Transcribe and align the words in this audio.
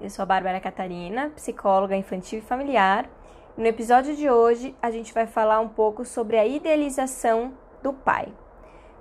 eu 0.00 0.08
sou 0.08 0.22
a 0.22 0.26
Bárbara 0.26 0.58
Catarina, 0.60 1.30
psicóloga 1.36 1.94
infantil 1.94 2.38
e 2.38 2.42
familiar. 2.42 3.06
No 3.54 3.66
episódio 3.66 4.16
de 4.16 4.30
hoje, 4.30 4.74
a 4.80 4.90
gente 4.90 5.12
vai 5.12 5.26
falar 5.26 5.60
um 5.60 5.68
pouco 5.68 6.06
sobre 6.06 6.38
a 6.38 6.46
idealização 6.46 7.52
do 7.82 7.92
pai. 7.92 8.32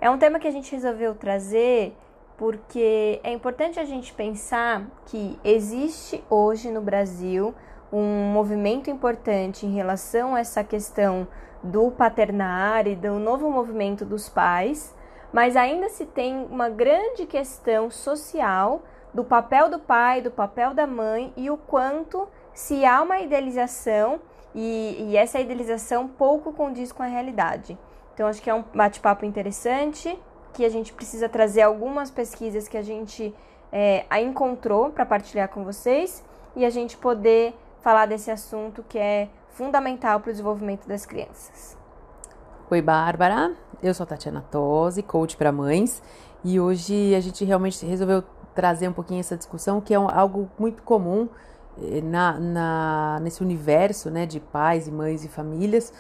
É 0.02 0.09
um 0.09 0.17
tema 0.17 0.39
que 0.39 0.48
a 0.48 0.52
gente 0.52 0.72
resolveu 0.73 1.16
trazer 1.16 1.95
porque 2.38 3.20
é 3.23 3.31
importante 3.31 3.80
a 3.80 3.85
gente 3.85 4.13
pensar 4.13 4.88
que 5.05 5.39
existe 5.44 6.22
hoje 6.30 6.70
no 6.70 6.81
Brasil 6.81 7.53
um 7.91 8.31
movimento 8.31 8.89
importante 8.89 9.66
em 9.66 9.73
relação 9.73 10.36
a 10.36 10.39
essa 10.39 10.63
questão 10.63 11.27
do 11.63 11.91
paternar 11.91 12.88
e 12.88 12.95
do 12.95 13.13
novo 13.20 13.50
movimento 13.50 14.05
dos 14.05 14.27
pais, 14.27 14.95
mas 15.31 15.55
ainda 15.55 15.89
se 15.89 16.05
tem 16.05 16.45
uma 16.45 16.70
grande 16.70 17.25
questão 17.25 17.89
social 17.89 18.84
do 19.13 19.23
papel 19.23 19.70
do 19.70 19.80
pai, 19.80 20.22
do 20.22 20.31
papel 20.31 20.73
da 20.73 20.86
mãe 20.86 21.34
e 21.36 21.50
o 21.50 21.58
quanto 21.58 22.27
se 22.54 22.86
há 22.86 23.02
uma 23.02 23.20
idealização 23.20 24.20
e, 24.54 25.08
e 25.09 25.17
essa 25.17 25.39
idealização 25.39 26.08
pouco 26.08 26.52
condiz 26.53 26.92
com 26.92 27.03
a 27.03 27.08
realidade. 27.08 27.78
Então, 28.14 28.28
acho 28.28 28.42
que 28.42 28.50
é 28.50 28.53
um 28.53 28.64
bate-papo 28.73 29.25
interessante, 29.25 30.17
que 30.53 30.66
a 30.66 30.70
gente 30.70 30.92
precisa 30.92 31.30
trazer 31.30 31.61
algumas 31.61 32.11
pesquisas 32.11 32.67
que 32.67 32.78
a 32.78 32.81
gente 32.81 33.33
é, 33.72 34.06
a 34.09 34.20
encontrou 34.22 34.89
para 34.89 35.06
partilhar 35.06 35.48
com 35.50 35.64
vocês 35.64 36.23
e 36.55 36.66
a 36.66 36.70
gente 36.70 36.98
poder 36.98 37.53
falar 37.81 38.08
desse 38.08 38.30
assunto 38.30 38.83
que 38.88 38.98
é 38.98 39.30
fundamental 39.50 40.20
para 40.20 40.30
o 40.30 40.31
desenvolvimento 40.31 40.88
das 40.88 41.05
crianças. 41.05 41.78
Oi, 42.70 42.81
Bárbara. 42.81 43.55
Eu 43.81 43.94
sou 43.94 44.03
a 44.03 44.08
Tatiana 44.08 44.45
Tosi, 44.52 45.02
coach 45.02 45.38
para 45.38 45.52
mães, 45.52 46.03
e 46.44 46.59
hoje 46.59 47.16
a 47.16 47.20
gente 47.20 47.45
realmente 47.45 47.86
resolveu 47.86 48.23
trazer 48.59 48.89
um 48.89 48.91
pouquinho 48.91 49.21
essa 49.21 49.38
discussão 49.38 49.79
que 49.79 49.93
é 49.93 49.99
um, 49.99 50.09
algo 50.09 50.49
muito 50.59 50.83
comum 50.83 51.29
eh, 51.81 52.02
na, 52.02 52.38
na, 52.38 53.19
nesse 53.21 53.41
universo 53.41 54.09
né, 54.09 54.25
de 54.25 54.41
pais 54.41 54.85
e 54.85 54.91
mães 54.91 55.23
e 55.23 55.29
famílias. 55.29 55.93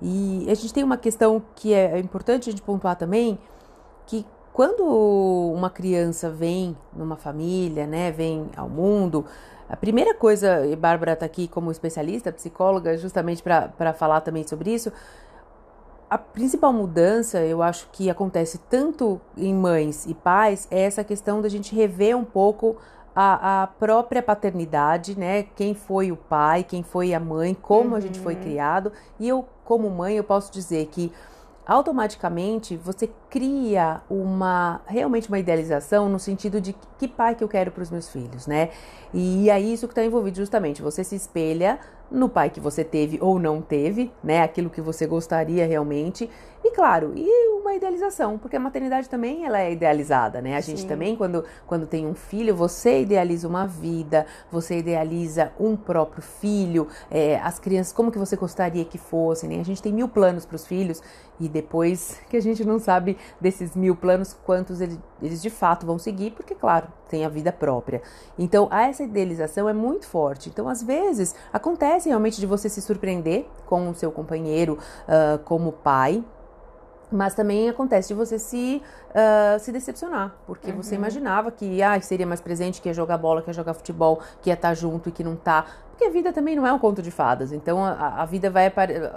E 0.00 0.46
a 0.50 0.54
gente 0.54 0.72
tem 0.72 0.82
uma 0.82 0.96
questão 0.96 1.42
que 1.54 1.74
é 1.74 1.98
importante 1.98 2.48
a 2.48 2.52
gente 2.52 2.62
pontuar 2.62 2.96
também, 2.96 3.38
que 4.06 4.24
quando 4.50 4.82
uma 4.82 5.68
criança 5.68 6.30
vem 6.30 6.74
numa 6.94 7.16
família, 7.16 7.86
né, 7.86 8.10
vem 8.10 8.48
ao 8.56 8.66
mundo, 8.66 9.26
a 9.68 9.76
primeira 9.76 10.14
coisa, 10.14 10.64
e 10.66 10.74
Bárbara 10.74 11.12
está 11.12 11.26
aqui 11.26 11.46
como 11.46 11.70
especialista, 11.70 12.32
psicóloga, 12.32 12.96
justamente 12.96 13.42
para 13.42 13.92
falar 13.92 14.22
também 14.22 14.46
sobre 14.48 14.72
isso, 14.72 14.90
a 16.08 16.16
principal 16.16 16.72
mudança, 16.72 17.40
eu 17.40 17.62
acho 17.62 17.88
que 17.92 18.08
acontece 18.08 18.58
tanto 18.70 19.20
em 19.36 19.52
mães 19.52 20.06
e 20.06 20.14
pais, 20.14 20.68
é 20.70 20.82
essa 20.82 21.02
questão 21.02 21.40
da 21.42 21.48
gente 21.48 21.74
rever 21.74 22.16
um 22.16 22.24
pouco 22.24 22.76
a, 23.14 23.62
a, 23.62 23.66
própria 23.66 24.22
paternidade, 24.22 25.18
né? 25.18 25.42
Quem 25.42 25.74
foi 25.74 26.12
o 26.12 26.16
pai, 26.16 26.62
quem 26.62 26.82
foi 26.82 27.14
a 27.14 27.18
mãe, 27.18 27.54
como 27.54 27.90
uhum. 27.90 27.96
a 27.96 28.00
gente 28.00 28.20
foi 28.20 28.34
uhum. 28.34 28.40
criado. 28.40 28.92
E 29.18 29.26
eu, 29.26 29.44
como 29.64 29.90
mãe, 29.90 30.16
eu 30.16 30.24
posso 30.24 30.52
dizer 30.52 30.86
que 30.86 31.10
automaticamente 31.66 32.76
você 32.76 33.10
cria 33.28 34.00
uma 34.08 34.80
realmente 34.86 35.28
uma 35.28 35.38
idealização 35.38 36.08
no 36.08 36.18
sentido 36.18 36.60
de 36.60 36.74
que 36.96 37.08
pai 37.08 37.34
que 37.34 37.42
eu 37.42 37.48
quero 37.48 37.72
para 37.72 37.82
os 37.82 37.90
meus 37.90 38.08
filhos, 38.08 38.46
né? 38.46 38.70
E 39.12 39.50
é 39.50 39.60
isso 39.60 39.88
que 39.88 39.92
está 39.92 40.04
envolvido 40.04 40.36
justamente. 40.36 40.80
Você 40.80 41.02
se 41.02 41.16
espelha 41.16 41.80
no 42.10 42.28
pai 42.28 42.50
que 42.50 42.60
você 42.60 42.84
teve 42.84 43.18
ou 43.20 43.38
não 43.38 43.60
teve, 43.60 44.12
né? 44.22 44.42
Aquilo 44.42 44.70
que 44.70 44.80
você 44.80 45.06
gostaria 45.06 45.66
realmente. 45.66 46.30
E 46.66 46.72
claro, 46.72 47.12
e 47.14 47.48
uma 47.60 47.74
idealização, 47.74 48.36
porque 48.38 48.56
a 48.56 48.60
maternidade 48.60 49.08
também 49.08 49.46
ela 49.46 49.60
é 49.60 49.70
idealizada, 49.70 50.40
né? 50.40 50.56
A 50.56 50.60
gente 50.60 50.80
Sim. 50.80 50.88
também, 50.88 51.14
quando, 51.14 51.44
quando 51.64 51.86
tem 51.86 52.04
um 52.04 52.14
filho, 52.14 52.56
você 52.56 53.02
idealiza 53.02 53.46
uma 53.46 53.68
vida, 53.68 54.26
você 54.50 54.78
idealiza 54.78 55.52
um 55.60 55.76
próprio 55.76 56.22
filho, 56.22 56.88
é, 57.08 57.38
as 57.38 57.60
crianças, 57.60 57.92
como 57.92 58.10
que 58.10 58.18
você 58.18 58.34
gostaria 58.34 58.84
que 58.84 58.98
fossem, 58.98 59.48
né? 59.48 59.60
A 59.60 59.64
gente 59.64 59.80
tem 59.80 59.92
mil 59.92 60.08
planos 60.08 60.44
para 60.44 60.56
os 60.56 60.66
filhos 60.66 61.00
e 61.38 61.48
depois 61.48 62.20
que 62.28 62.36
a 62.36 62.42
gente 62.42 62.64
não 62.64 62.80
sabe 62.80 63.16
desses 63.40 63.76
mil 63.76 63.94
planos 63.94 64.36
quantos 64.44 64.80
eles, 64.80 64.98
eles 65.22 65.40
de 65.40 65.50
fato 65.50 65.86
vão 65.86 66.00
seguir, 66.00 66.32
porque, 66.32 66.52
claro, 66.52 66.88
tem 67.08 67.24
a 67.24 67.28
vida 67.28 67.52
própria. 67.52 68.02
Então, 68.36 68.68
essa 68.72 69.04
idealização 69.04 69.68
é 69.68 69.72
muito 69.72 70.08
forte. 70.08 70.48
Então, 70.48 70.68
às 70.68 70.82
vezes, 70.82 71.32
acontece 71.52 72.08
realmente 72.08 72.40
de 72.40 72.46
você 72.46 72.68
se 72.68 72.82
surpreender 72.82 73.46
com 73.66 73.88
o 73.88 73.94
seu 73.94 74.10
companheiro 74.10 74.76
uh, 75.06 75.38
como 75.44 75.70
pai, 75.70 76.24
mas 77.10 77.34
também 77.34 77.68
acontece 77.68 78.08
de 78.08 78.14
você 78.14 78.38
se, 78.38 78.82
uh, 79.10 79.58
se 79.58 79.70
decepcionar, 79.70 80.34
porque 80.46 80.70
uhum. 80.70 80.82
você 80.82 80.94
imaginava 80.94 81.50
que 81.50 81.82
ah, 81.82 82.00
seria 82.00 82.26
mais 82.26 82.40
presente, 82.40 82.80
que 82.80 82.88
ia 82.88 82.94
jogar 82.94 83.18
bola, 83.18 83.42
que 83.42 83.48
ia 83.48 83.54
jogar 83.54 83.74
futebol, 83.74 84.20
que 84.42 84.50
ia 84.50 84.54
estar 84.54 84.74
junto 84.74 85.08
e 85.08 85.12
que 85.12 85.22
não 85.22 85.34
está. 85.34 85.64
Porque 85.90 86.04
a 86.04 86.10
vida 86.10 86.32
também 86.32 86.54
não 86.54 86.66
é 86.66 86.72
um 86.72 86.78
conto 86.78 87.00
de 87.00 87.10
fadas. 87.10 87.52
Então 87.52 87.82
a, 87.82 88.22
a 88.22 88.24
vida 88.26 88.50
vai 88.50 88.70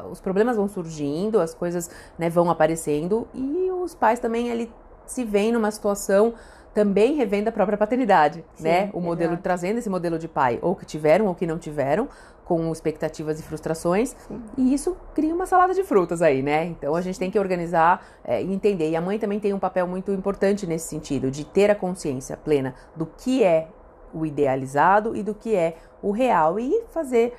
os 0.09 0.21
problemas 0.21 0.55
vão 0.55 0.67
surgindo, 0.67 1.39
as 1.41 1.53
coisas 1.53 1.89
né, 2.17 2.29
vão 2.29 2.49
aparecendo 2.49 3.27
e 3.33 3.69
os 3.71 3.93
pais 3.93 4.19
também 4.19 4.51
ali 4.51 4.71
se 5.05 5.25
veem 5.25 5.51
numa 5.51 5.71
situação 5.71 6.33
também 6.73 7.15
revendo 7.15 7.49
a 7.49 7.51
própria 7.51 7.77
paternidade, 7.77 8.45
Sim, 8.55 8.63
né? 8.63 8.89
O 8.93 9.01
modelo 9.01 9.31
exato. 9.31 9.43
trazendo 9.43 9.79
esse 9.79 9.89
modelo 9.89 10.19
de 10.19 10.27
pai, 10.27 10.59
ou 10.61 10.75
que 10.75 10.85
tiveram 10.85 11.25
ou 11.25 11.35
que 11.35 11.47
não 11.47 11.57
tiveram, 11.57 12.07
com 12.49 12.71
expectativas 12.71 13.39
e 13.39 13.43
frustrações, 13.43 14.15
e 14.57 14.73
isso 14.73 14.97
cria 15.13 15.35
uma 15.35 15.45
salada 15.45 15.71
de 15.71 15.83
frutas 15.83 16.19
aí, 16.19 16.41
né? 16.41 16.65
Então 16.65 16.95
a 16.95 17.01
gente 17.01 17.19
tem 17.19 17.29
que 17.29 17.37
organizar 17.37 18.03
é, 18.23 18.41
e 18.41 18.51
entender. 18.51 18.89
E 18.89 18.95
a 18.95 19.01
mãe 19.01 19.19
também 19.19 19.39
tem 19.39 19.53
um 19.53 19.59
papel 19.59 19.85
muito 19.85 20.11
importante 20.11 20.65
nesse 20.65 20.87
sentido, 20.87 21.29
de 21.29 21.45
ter 21.45 21.69
a 21.69 21.75
consciência 21.75 22.35
plena 22.35 22.73
do 22.95 23.05
que 23.05 23.43
é 23.43 23.67
o 24.11 24.25
idealizado 24.25 25.15
e 25.15 25.21
do 25.21 25.35
que 25.35 25.55
é 25.55 25.77
o 26.01 26.09
real 26.09 26.59
e 26.59 26.85
fazer 26.89 27.37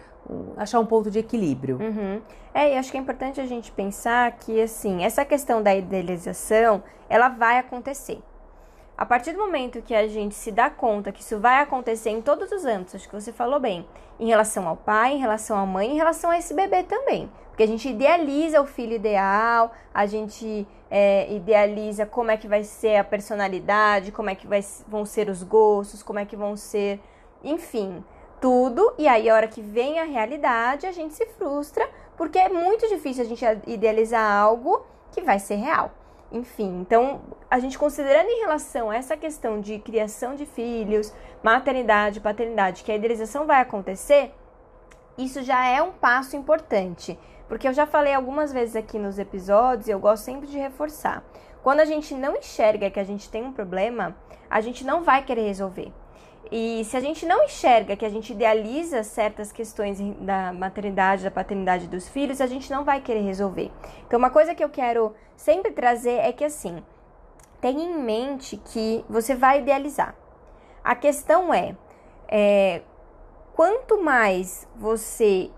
achar 0.56 0.78
um 0.78 0.86
ponto 0.86 1.10
de 1.10 1.18
equilíbrio. 1.18 1.78
Uhum. 1.80 2.22
É, 2.54 2.72
e 2.72 2.78
acho 2.78 2.92
que 2.92 2.96
é 2.96 3.00
importante 3.00 3.40
a 3.40 3.46
gente 3.46 3.72
pensar 3.72 4.30
que 4.38 4.62
assim 4.62 5.02
essa 5.02 5.24
questão 5.24 5.60
da 5.60 5.74
idealização 5.74 6.84
ela 7.08 7.28
vai 7.28 7.58
acontecer. 7.58 8.20
A 9.00 9.06
partir 9.06 9.32
do 9.32 9.38
momento 9.38 9.80
que 9.80 9.94
a 9.94 10.06
gente 10.06 10.34
se 10.34 10.52
dá 10.52 10.68
conta 10.68 11.10
que 11.10 11.22
isso 11.22 11.38
vai 11.38 11.62
acontecer 11.62 12.10
em 12.10 12.20
todos 12.20 12.52
os 12.52 12.66
âmbitos, 12.66 12.96
acho 12.96 13.08
que 13.08 13.14
você 13.18 13.32
falou 13.32 13.58
bem, 13.58 13.88
em 14.18 14.26
relação 14.26 14.68
ao 14.68 14.76
pai, 14.76 15.14
em 15.14 15.18
relação 15.18 15.56
à 15.56 15.64
mãe, 15.64 15.92
em 15.92 15.96
relação 15.96 16.28
a 16.28 16.36
esse 16.36 16.52
bebê 16.52 16.82
também. 16.82 17.30
Porque 17.48 17.62
a 17.62 17.66
gente 17.66 17.88
idealiza 17.88 18.60
o 18.60 18.66
filho 18.66 18.92
ideal, 18.92 19.72
a 19.94 20.04
gente 20.04 20.68
é, 20.90 21.32
idealiza 21.32 22.04
como 22.04 22.30
é 22.30 22.36
que 22.36 22.46
vai 22.46 22.62
ser 22.62 22.96
a 22.96 23.02
personalidade, 23.02 24.12
como 24.12 24.28
é 24.28 24.34
que 24.34 24.46
vai, 24.46 24.62
vão 24.86 25.06
ser 25.06 25.30
os 25.30 25.42
gostos, 25.42 26.02
como 26.02 26.18
é 26.18 26.26
que 26.26 26.36
vão 26.36 26.54
ser, 26.54 27.00
enfim, 27.42 28.04
tudo. 28.38 28.92
E 28.98 29.08
aí, 29.08 29.30
a 29.30 29.34
hora 29.34 29.48
que 29.48 29.62
vem 29.62 29.98
a 29.98 30.04
realidade, 30.04 30.86
a 30.86 30.92
gente 30.92 31.14
se 31.14 31.24
frustra, 31.24 31.88
porque 32.18 32.38
é 32.38 32.50
muito 32.50 32.86
difícil 32.86 33.24
a 33.24 33.26
gente 33.26 33.42
idealizar 33.66 34.30
algo 34.30 34.84
que 35.10 35.22
vai 35.22 35.38
ser 35.38 35.54
real. 35.54 35.90
Enfim, 36.32 36.80
então 36.80 37.20
a 37.50 37.58
gente 37.58 37.76
considerando 37.76 38.28
em 38.28 38.40
relação 38.40 38.90
a 38.90 38.96
essa 38.96 39.16
questão 39.16 39.60
de 39.60 39.80
criação 39.80 40.36
de 40.36 40.46
filhos, 40.46 41.12
maternidade, 41.42 42.20
paternidade, 42.20 42.84
que 42.84 42.92
a 42.92 42.94
idealização 42.94 43.46
vai 43.46 43.60
acontecer, 43.60 44.32
isso 45.18 45.42
já 45.42 45.66
é 45.66 45.82
um 45.82 45.90
passo 45.90 46.36
importante. 46.36 47.18
Porque 47.48 47.66
eu 47.66 47.72
já 47.72 47.84
falei 47.84 48.14
algumas 48.14 48.52
vezes 48.52 48.76
aqui 48.76 48.96
nos 48.96 49.18
episódios 49.18 49.88
e 49.88 49.90
eu 49.90 49.98
gosto 49.98 50.22
sempre 50.22 50.46
de 50.46 50.56
reforçar. 50.56 51.24
Quando 51.64 51.80
a 51.80 51.84
gente 51.84 52.14
não 52.14 52.36
enxerga 52.36 52.90
que 52.90 53.00
a 53.00 53.04
gente 53.04 53.28
tem 53.28 53.44
um 53.44 53.52
problema, 53.52 54.16
a 54.48 54.60
gente 54.60 54.84
não 54.84 55.02
vai 55.02 55.24
querer 55.24 55.42
resolver. 55.42 55.92
E 56.50 56.84
se 56.84 56.96
a 56.96 57.00
gente 57.00 57.26
não 57.26 57.44
enxerga 57.44 57.96
que 57.96 58.04
a 58.04 58.08
gente 58.08 58.32
idealiza 58.32 59.02
certas 59.02 59.52
questões 59.52 60.00
da 60.20 60.52
maternidade, 60.52 61.24
da 61.24 61.30
paternidade 61.30 61.86
dos 61.86 62.08
filhos, 62.08 62.40
a 62.40 62.46
gente 62.46 62.70
não 62.70 62.84
vai 62.84 63.00
querer 63.00 63.20
resolver. 63.20 63.70
Então, 64.06 64.18
uma 64.18 64.30
coisa 64.30 64.54
que 64.54 64.62
eu 64.62 64.68
quero 64.68 65.14
sempre 65.36 65.70
trazer 65.70 66.18
é 66.18 66.32
que 66.32 66.44
assim, 66.44 66.82
tenha 67.60 67.84
em 67.84 67.98
mente 67.98 68.56
que 68.56 69.04
você 69.08 69.34
vai 69.34 69.60
idealizar. 69.60 70.14
A 70.82 70.94
questão 70.94 71.52
é, 71.52 71.76
é 72.26 72.82
quanto 73.54 74.02
mais 74.02 74.66
você 74.74 75.50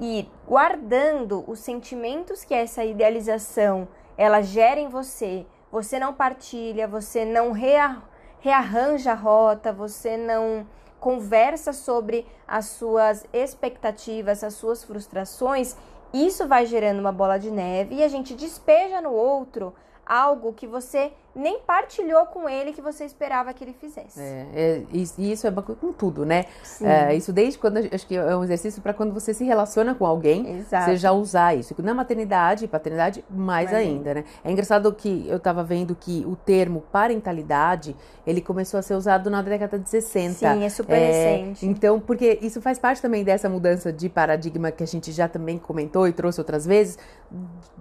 ir 0.00 0.30
guardando 0.46 1.44
os 1.48 1.58
sentimentos 1.58 2.44
que 2.44 2.54
essa 2.54 2.84
idealização 2.84 3.88
ela 4.16 4.40
gera 4.40 4.80
em 4.80 4.88
você, 4.88 5.46
você 5.70 5.98
não 5.98 6.14
partilha, 6.14 6.86
você 6.86 7.24
não 7.24 7.52
rea 7.52 8.02
rearranja 8.42 9.12
a 9.12 9.14
rota, 9.14 9.72
você 9.72 10.16
não 10.16 10.66
conversa 10.98 11.72
sobre 11.72 12.26
as 12.46 12.66
suas 12.66 13.24
expectativas, 13.32 14.42
as 14.42 14.54
suas 14.54 14.82
frustrações, 14.82 15.76
isso 16.12 16.46
vai 16.46 16.66
gerando 16.66 16.98
uma 16.98 17.12
bola 17.12 17.38
de 17.38 17.50
neve 17.50 17.94
e 17.94 18.02
a 18.02 18.08
gente 18.08 18.34
despeja 18.34 19.00
no 19.00 19.12
outro 19.12 19.72
algo 20.06 20.52
que 20.52 20.66
você 20.66 21.12
nem 21.34 21.60
partilhou 21.60 22.26
com 22.26 22.48
ele 22.48 22.72
que 22.72 22.82
você 22.82 23.04
esperava 23.04 23.52
que 23.54 23.64
ele 23.64 23.72
fizesse. 23.72 24.20
É, 24.20 24.46
é 24.54 24.82
e 24.92 25.32
isso 25.32 25.46
é 25.46 25.50
com 25.50 25.92
tudo, 25.92 26.26
né? 26.26 26.44
É, 26.82 27.14
isso 27.14 27.32
desde 27.32 27.58
quando 27.58 27.78
acho 27.78 28.06
que 28.06 28.16
é 28.16 28.36
um 28.36 28.44
exercício 28.44 28.82
para 28.82 28.92
quando 28.92 29.14
você 29.14 29.32
se 29.32 29.44
relaciona 29.44 29.94
com 29.94 30.04
alguém, 30.04 30.58
Exato. 30.58 30.84
você 30.84 30.96
já 30.96 31.12
usar 31.12 31.54
isso. 31.54 31.74
Na 31.78 31.94
maternidade 31.94 32.64
e 32.66 32.68
paternidade, 32.68 33.24
mais 33.30 33.70
Mas 33.70 33.74
ainda, 33.74 34.14
né? 34.14 34.24
É 34.44 34.52
engraçado 34.52 34.92
que 34.92 35.26
eu 35.26 35.38
estava 35.38 35.64
vendo 35.64 35.94
que 35.94 36.24
o 36.26 36.36
termo 36.36 36.82
parentalidade 36.92 37.96
ele 38.26 38.40
começou 38.40 38.78
a 38.78 38.82
ser 38.82 38.94
usado 38.94 39.30
na 39.30 39.40
década 39.42 39.78
de 39.78 39.88
60. 39.88 40.34
Sim, 40.34 40.64
é 40.64 40.68
super 40.68 40.98
é, 40.98 41.06
recente. 41.06 41.66
Então, 41.66 41.98
porque 41.98 42.38
isso 42.42 42.60
faz 42.60 42.78
parte 42.78 43.00
também 43.00 43.24
dessa 43.24 43.48
mudança 43.48 43.92
de 43.92 44.08
paradigma 44.08 44.70
que 44.70 44.82
a 44.82 44.86
gente 44.86 45.10
já 45.10 45.28
também 45.28 45.58
comentou 45.58 46.06
e 46.06 46.12
trouxe 46.12 46.40
outras 46.40 46.66
vezes, 46.66 46.98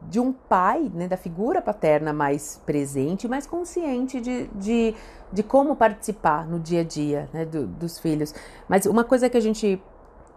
de 0.07 0.19
um 0.19 0.31
pai, 0.31 0.91
né, 0.93 1.07
da 1.07 1.17
figura 1.17 1.61
paterna 1.61 2.10
mais 2.13 2.61
presente, 2.65 3.27
mais 3.27 3.45
consciente 3.45 4.19
de, 4.19 4.47
de, 4.55 4.95
de 5.31 5.43
como 5.43 5.75
participar 5.75 6.47
no 6.47 6.59
dia 6.59 6.81
a 6.81 6.83
dia 6.83 7.29
né, 7.33 7.45
do, 7.45 7.65
dos 7.67 7.99
filhos. 7.99 8.33
Mas 8.67 8.85
uma 8.85 9.03
coisa 9.03 9.29
que 9.29 9.37
a 9.37 9.41
gente 9.41 9.81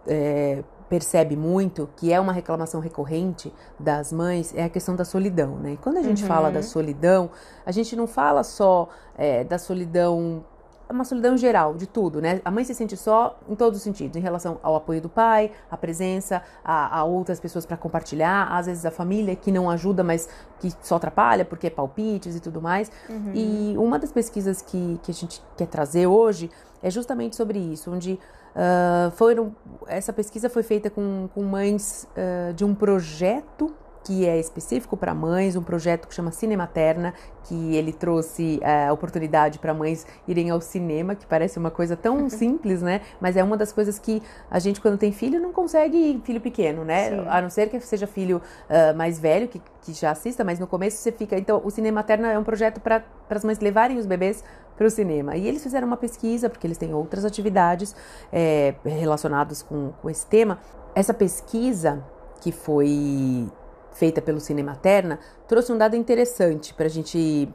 é, 0.07 0.63
percebe 0.89 1.35
muito, 1.35 1.89
que 1.95 2.11
é 2.13 2.19
uma 2.19 2.33
reclamação 2.33 2.79
recorrente 2.79 3.51
das 3.79 4.11
mães, 4.13 4.53
é 4.55 4.63
a 4.63 4.69
questão 4.69 4.95
da 4.95 5.03
solidão. 5.03 5.55
Né? 5.57 5.73
E 5.73 5.77
quando 5.77 5.97
a 5.97 6.03
gente 6.03 6.21
uhum. 6.21 6.27
fala 6.27 6.51
da 6.51 6.61
solidão, 6.61 7.29
a 7.65 7.71
gente 7.71 7.95
não 7.95 8.07
fala 8.07 8.43
só 8.43 8.89
é, 9.17 9.43
da 9.43 9.57
solidão 9.57 10.43
uma 10.93 11.03
solidão 11.03 11.35
geral 11.37 11.73
de 11.73 11.87
tudo, 11.87 12.21
né? 12.21 12.41
A 12.45 12.51
mãe 12.51 12.63
se 12.63 12.73
sente 12.73 12.95
só 12.95 13.39
em 13.49 13.55
todos 13.55 13.77
os 13.77 13.83
sentidos, 13.83 14.15
em 14.15 14.19
relação 14.19 14.59
ao 14.61 14.75
apoio 14.75 15.01
do 15.01 15.09
pai, 15.09 15.51
à 15.69 15.77
presença, 15.77 16.41
a, 16.63 16.99
a 16.99 17.03
outras 17.03 17.39
pessoas 17.39 17.65
para 17.65 17.77
compartilhar, 17.77 18.47
às 18.51 18.65
vezes 18.65 18.85
a 18.85 18.91
família 18.91 19.35
que 19.35 19.51
não 19.51 19.69
ajuda, 19.69 20.03
mas 20.03 20.29
que 20.59 20.71
só 20.81 20.95
atrapalha 20.95 21.43
porque 21.43 21.67
é 21.67 21.69
palpites 21.69 22.35
e 22.35 22.39
tudo 22.39 22.61
mais. 22.61 22.91
Uhum. 23.09 23.31
E 23.33 23.77
uma 23.77 23.97
das 23.97 24.11
pesquisas 24.11 24.61
que, 24.61 24.99
que 25.03 25.11
a 25.11 25.13
gente 25.13 25.41
quer 25.57 25.67
trazer 25.67 26.07
hoje 26.07 26.49
é 26.81 26.89
justamente 26.89 27.35
sobre 27.35 27.57
isso, 27.57 27.91
onde 27.91 28.13
uh, 28.55 29.11
foram 29.11 29.55
essa 29.87 30.13
pesquisa 30.13 30.49
foi 30.49 30.63
feita 30.63 30.89
com, 30.89 31.27
com 31.33 31.43
mães 31.43 32.07
uh, 32.11 32.53
de 32.53 32.63
um 32.63 32.75
projeto 32.75 33.73
que 34.05 34.23
é 34.23 34.39
específico 34.39 34.95
para 34.95 35.15
mães, 35.15 35.55
um 35.55 35.63
projeto 35.63 36.07
que 36.07 36.13
chama 36.13 36.31
Cinematerna, 36.31 37.11
que 37.43 37.75
ele 37.75 37.91
trouxe 37.91 38.59
é, 38.61 38.85
a 38.85 38.93
oportunidade 38.93 39.57
para 39.57 39.73
mães 39.73 40.05
irem 40.27 40.51
ao 40.51 40.61
cinema, 40.61 41.15
que 41.15 41.25
parece 41.25 41.57
uma 41.57 41.71
coisa 41.71 41.97
tão 41.97 42.29
simples, 42.29 42.83
né? 42.83 43.01
Mas 43.19 43.35
é 43.35 43.43
uma 43.43 43.57
das 43.57 43.73
coisas 43.73 43.97
que 43.97 44.21
a 44.49 44.59
gente, 44.59 44.79
quando 44.79 44.97
tem 44.99 45.11
filho, 45.11 45.41
não 45.41 45.51
consegue 45.51 45.97
ir 45.97 46.21
filho 46.23 46.39
pequeno, 46.39 46.85
né? 46.85 47.09
Sim. 47.09 47.25
A 47.27 47.41
não 47.41 47.49
ser 47.49 47.67
que 47.67 47.79
seja 47.79 48.05
filho 48.05 48.39
uh, 48.69 48.95
mais 48.95 49.19
velho, 49.19 49.47
que, 49.47 49.59
que 49.81 49.91
já 49.91 50.11
assista, 50.11 50.43
mas 50.43 50.59
no 50.59 50.67
começo 50.67 50.97
você 50.97 51.11
fica. 51.11 51.35
Então, 51.35 51.59
o 51.63 51.71
Cinematerna 51.71 52.31
é 52.31 52.37
um 52.37 52.43
projeto 52.43 52.79
para 52.79 53.03
as 53.27 53.43
mães 53.43 53.59
levarem 53.59 53.97
os 53.97 54.05
bebês 54.05 54.43
para 54.77 54.85
o 54.85 54.89
cinema. 54.89 55.35
E 55.35 55.47
eles 55.47 55.63
fizeram 55.63 55.87
uma 55.87 55.97
pesquisa, 55.97 56.47
porque 56.47 56.67
eles 56.67 56.77
têm 56.77 56.93
outras 56.93 57.25
atividades 57.25 57.95
é, 58.31 58.75
relacionadas 58.83 59.63
com, 59.63 59.93
com 59.99 60.09
esse 60.11 60.27
tema. 60.27 60.59
Essa 60.93 61.13
pesquisa 61.13 62.03
que 62.39 62.51
foi 62.51 63.47
feita 63.95 64.21
pelo 64.21 64.39
Cinematerna, 64.39 65.19
trouxe 65.47 65.71
um 65.71 65.77
dado 65.77 65.95
interessante 65.95 66.73
para 66.73 66.85
a 66.85 66.89
gente 66.89 67.49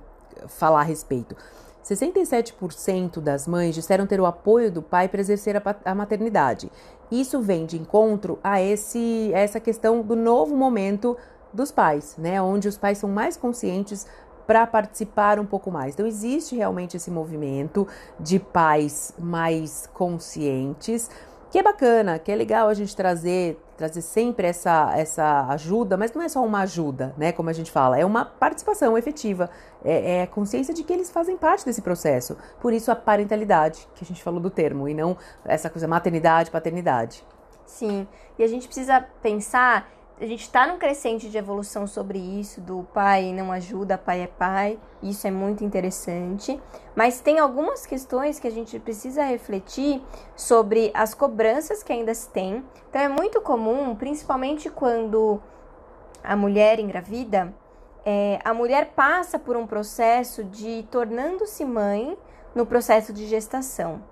falar 0.48 0.80
a 0.80 0.84
respeito. 0.84 1.36
67% 1.84 3.20
das 3.20 3.46
mães 3.46 3.74
disseram 3.74 4.06
ter 4.06 4.20
o 4.20 4.26
apoio 4.26 4.70
do 4.70 4.82
pai 4.82 5.08
para 5.08 5.20
exercer 5.20 5.60
a, 5.84 5.94
maternidade. 5.94 6.70
Isso 7.10 7.40
vem 7.40 7.66
de 7.66 7.78
encontro 7.78 8.38
a, 8.42 8.60
esse, 8.60 9.30
a 9.34 9.38
essa 9.38 9.60
questão 9.60 10.02
do 10.02 10.14
novo 10.14 10.56
momento 10.56 11.16
dos 11.52 11.70
pais, 11.70 12.16
né? 12.16 12.40
Onde 12.40 12.68
os 12.68 12.76
pais 12.76 12.98
são 12.98 13.10
mais 13.10 13.36
conscientes 13.36 14.06
para 14.46 14.66
participar 14.66 15.38
um 15.38 15.46
pouco 15.46 15.70
mais. 15.70 15.94
Então, 15.94 16.06
existe 16.06 16.56
realmente 16.56 16.96
esse 16.96 17.10
movimento 17.10 17.86
de 18.18 18.38
pais 18.38 19.12
mais 19.18 19.88
conscientes 19.92 21.10
que 21.50 21.58
é 21.58 21.62
bacana, 21.62 22.18
que 22.18 22.30
é 22.30 22.36
legal 22.36 22.68
a 22.68 22.74
gente 22.74 22.94
trazer, 22.94 23.60
trazer 23.76 24.02
sempre 24.02 24.46
essa, 24.46 24.92
essa 24.96 25.48
ajuda, 25.48 25.96
mas 25.96 26.12
não 26.12 26.22
é 26.22 26.28
só 26.28 26.44
uma 26.44 26.60
ajuda, 26.60 27.12
né? 27.18 27.32
Como 27.32 27.50
a 27.50 27.52
gente 27.52 27.72
fala, 27.72 27.98
é 27.98 28.04
uma 28.04 28.24
participação 28.24 28.96
efetiva, 28.96 29.50
é, 29.84 30.20
é 30.20 30.26
consciência 30.26 30.72
de 30.72 30.84
que 30.84 30.92
eles 30.92 31.10
fazem 31.10 31.36
parte 31.36 31.64
desse 31.64 31.82
processo. 31.82 32.36
Por 32.60 32.72
isso 32.72 32.92
a 32.92 32.96
parentalidade, 32.96 33.88
que 33.96 34.04
a 34.04 34.06
gente 34.06 34.22
falou 34.22 34.40
do 34.40 34.48
termo, 34.48 34.88
e 34.88 34.94
não 34.94 35.16
essa 35.44 35.68
coisa 35.68 35.88
maternidade, 35.88 36.52
paternidade. 36.52 37.24
Sim, 37.66 38.06
e 38.38 38.44
a 38.44 38.46
gente 38.46 38.66
precisa 38.66 39.00
pensar 39.20 39.90
a 40.20 40.26
gente 40.26 40.42
está 40.42 40.66
num 40.66 40.78
crescente 40.78 41.30
de 41.30 41.38
evolução 41.38 41.86
sobre 41.86 42.18
isso, 42.18 42.60
do 42.60 42.86
pai 42.92 43.32
não 43.32 43.50
ajuda, 43.50 43.96
pai 43.96 44.20
é 44.20 44.26
pai, 44.26 44.78
isso 45.02 45.26
é 45.26 45.30
muito 45.30 45.64
interessante. 45.64 46.60
Mas 46.94 47.22
tem 47.22 47.38
algumas 47.38 47.86
questões 47.86 48.38
que 48.38 48.46
a 48.46 48.50
gente 48.50 48.78
precisa 48.78 49.24
refletir 49.24 50.02
sobre 50.36 50.90
as 50.92 51.14
cobranças 51.14 51.82
que 51.82 51.90
ainda 51.90 52.12
se 52.12 52.28
tem. 52.28 52.62
Então 52.90 53.00
é 53.00 53.08
muito 53.08 53.40
comum, 53.40 53.96
principalmente 53.96 54.68
quando 54.68 55.40
a 56.22 56.36
mulher 56.36 56.78
engravida, 56.78 57.54
é, 58.04 58.38
a 58.44 58.52
mulher 58.52 58.92
passa 58.94 59.38
por 59.38 59.56
um 59.56 59.66
processo 59.66 60.44
de 60.44 60.86
tornando-se 60.90 61.64
mãe 61.64 62.14
no 62.54 62.66
processo 62.66 63.10
de 63.10 63.26
gestação. 63.26 64.02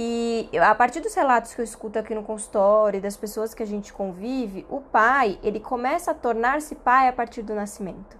E 0.00 0.48
a 0.56 0.72
partir 0.76 1.00
dos 1.00 1.12
relatos 1.12 1.52
que 1.52 1.60
eu 1.60 1.64
escuto 1.64 1.98
aqui 1.98 2.14
no 2.14 2.22
consultório, 2.22 3.00
das 3.00 3.16
pessoas 3.16 3.52
que 3.52 3.64
a 3.64 3.66
gente 3.66 3.92
convive, 3.92 4.64
o 4.70 4.80
pai, 4.80 5.40
ele 5.42 5.58
começa 5.58 6.12
a 6.12 6.14
tornar-se 6.14 6.76
pai 6.76 7.08
a 7.08 7.12
partir 7.12 7.42
do 7.42 7.52
nascimento. 7.52 8.16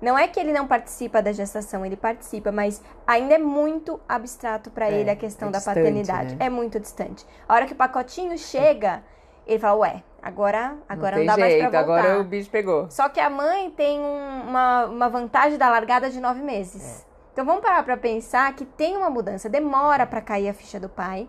Não 0.00 0.16
é 0.16 0.28
que 0.28 0.38
ele 0.38 0.52
não 0.52 0.68
participa 0.68 1.20
da 1.20 1.32
gestação, 1.32 1.84
ele 1.84 1.96
participa, 1.96 2.52
mas 2.52 2.80
ainda 3.04 3.34
é 3.34 3.38
muito 3.38 3.98
abstrato 4.08 4.70
para 4.70 4.88
é, 4.88 5.00
ele 5.00 5.10
a 5.10 5.16
questão 5.16 5.48
é 5.48 5.50
da 5.50 5.58
distante, 5.58 5.74
paternidade. 5.74 6.36
Né? 6.36 6.46
É 6.46 6.48
muito 6.48 6.78
distante. 6.78 7.26
A 7.48 7.54
hora 7.54 7.66
que 7.66 7.72
o 7.72 7.76
pacotinho 7.76 8.38
chega, 8.38 9.02
ele 9.48 9.58
fala, 9.58 9.78
ué, 9.78 10.04
agora, 10.22 10.76
agora 10.88 11.16
não, 11.16 11.24
não 11.24 11.34
dá 11.34 11.42
jeito, 11.42 11.60
mais 11.60 11.70
pra 11.72 11.82
voltar. 11.82 11.98
Agora 12.04 12.20
o 12.20 12.24
bicho 12.24 12.50
pegou. 12.50 12.88
Só 12.88 13.08
que 13.08 13.18
a 13.18 13.28
mãe 13.28 13.68
tem 13.72 13.98
um, 13.98 14.42
uma, 14.48 14.84
uma 14.84 15.08
vantagem 15.08 15.58
da 15.58 15.68
largada 15.68 16.08
de 16.08 16.20
nove 16.20 16.40
meses. 16.40 17.02
É. 17.02 17.05
Então 17.36 17.44
vamos 17.44 17.60
parar 17.60 17.82
para 17.82 17.98
pensar 17.98 18.56
que 18.56 18.64
tem 18.64 18.96
uma 18.96 19.10
mudança, 19.10 19.46
demora 19.46 20.06
para 20.06 20.22
cair 20.22 20.48
a 20.48 20.54
ficha 20.54 20.80
do 20.80 20.88
pai. 20.88 21.28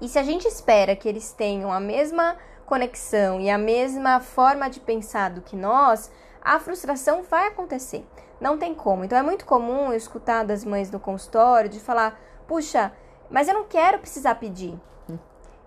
E 0.00 0.08
se 0.08 0.18
a 0.18 0.24
gente 0.24 0.48
espera 0.48 0.96
que 0.96 1.08
eles 1.08 1.32
tenham 1.32 1.72
a 1.72 1.78
mesma 1.78 2.36
conexão 2.66 3.40
e 3.40 3.48
a 3.48 3.56
mesma 3.56 4.18
forma 4.18 4.68
de 4.68 4.80
pensar 4.80 5.30
do 5.30 5.40
que 5.40 5.54
nós, 5.54 6.10
a 6.42 6.58
frustração 6.58 7.22
vai 7.22 7.46
acontecer. 7.46 8.04
Não 8.40 8.58
tem 8.58 8.74
como. 8.74 9.04
Então 9.04 9.16
é 9.16 9.22
muito 9.22 9.46
comum 9.46 9.92
eu 9.92 9.96
escutar 9.96 10.44
das 10.44 10.64
mães 10.64 10.90
no 10.90 10.98
consultório 10.98 11.70
de 11.70 11.78
falar: 11.78 12.20
puxa, 12.48 12.92
mas 13.30 13.46
eu 13.46 13.54
não 13.54 13.66
quero 13.66 14.00
precisar 14.00 14.34
pedir. 14.34 14.76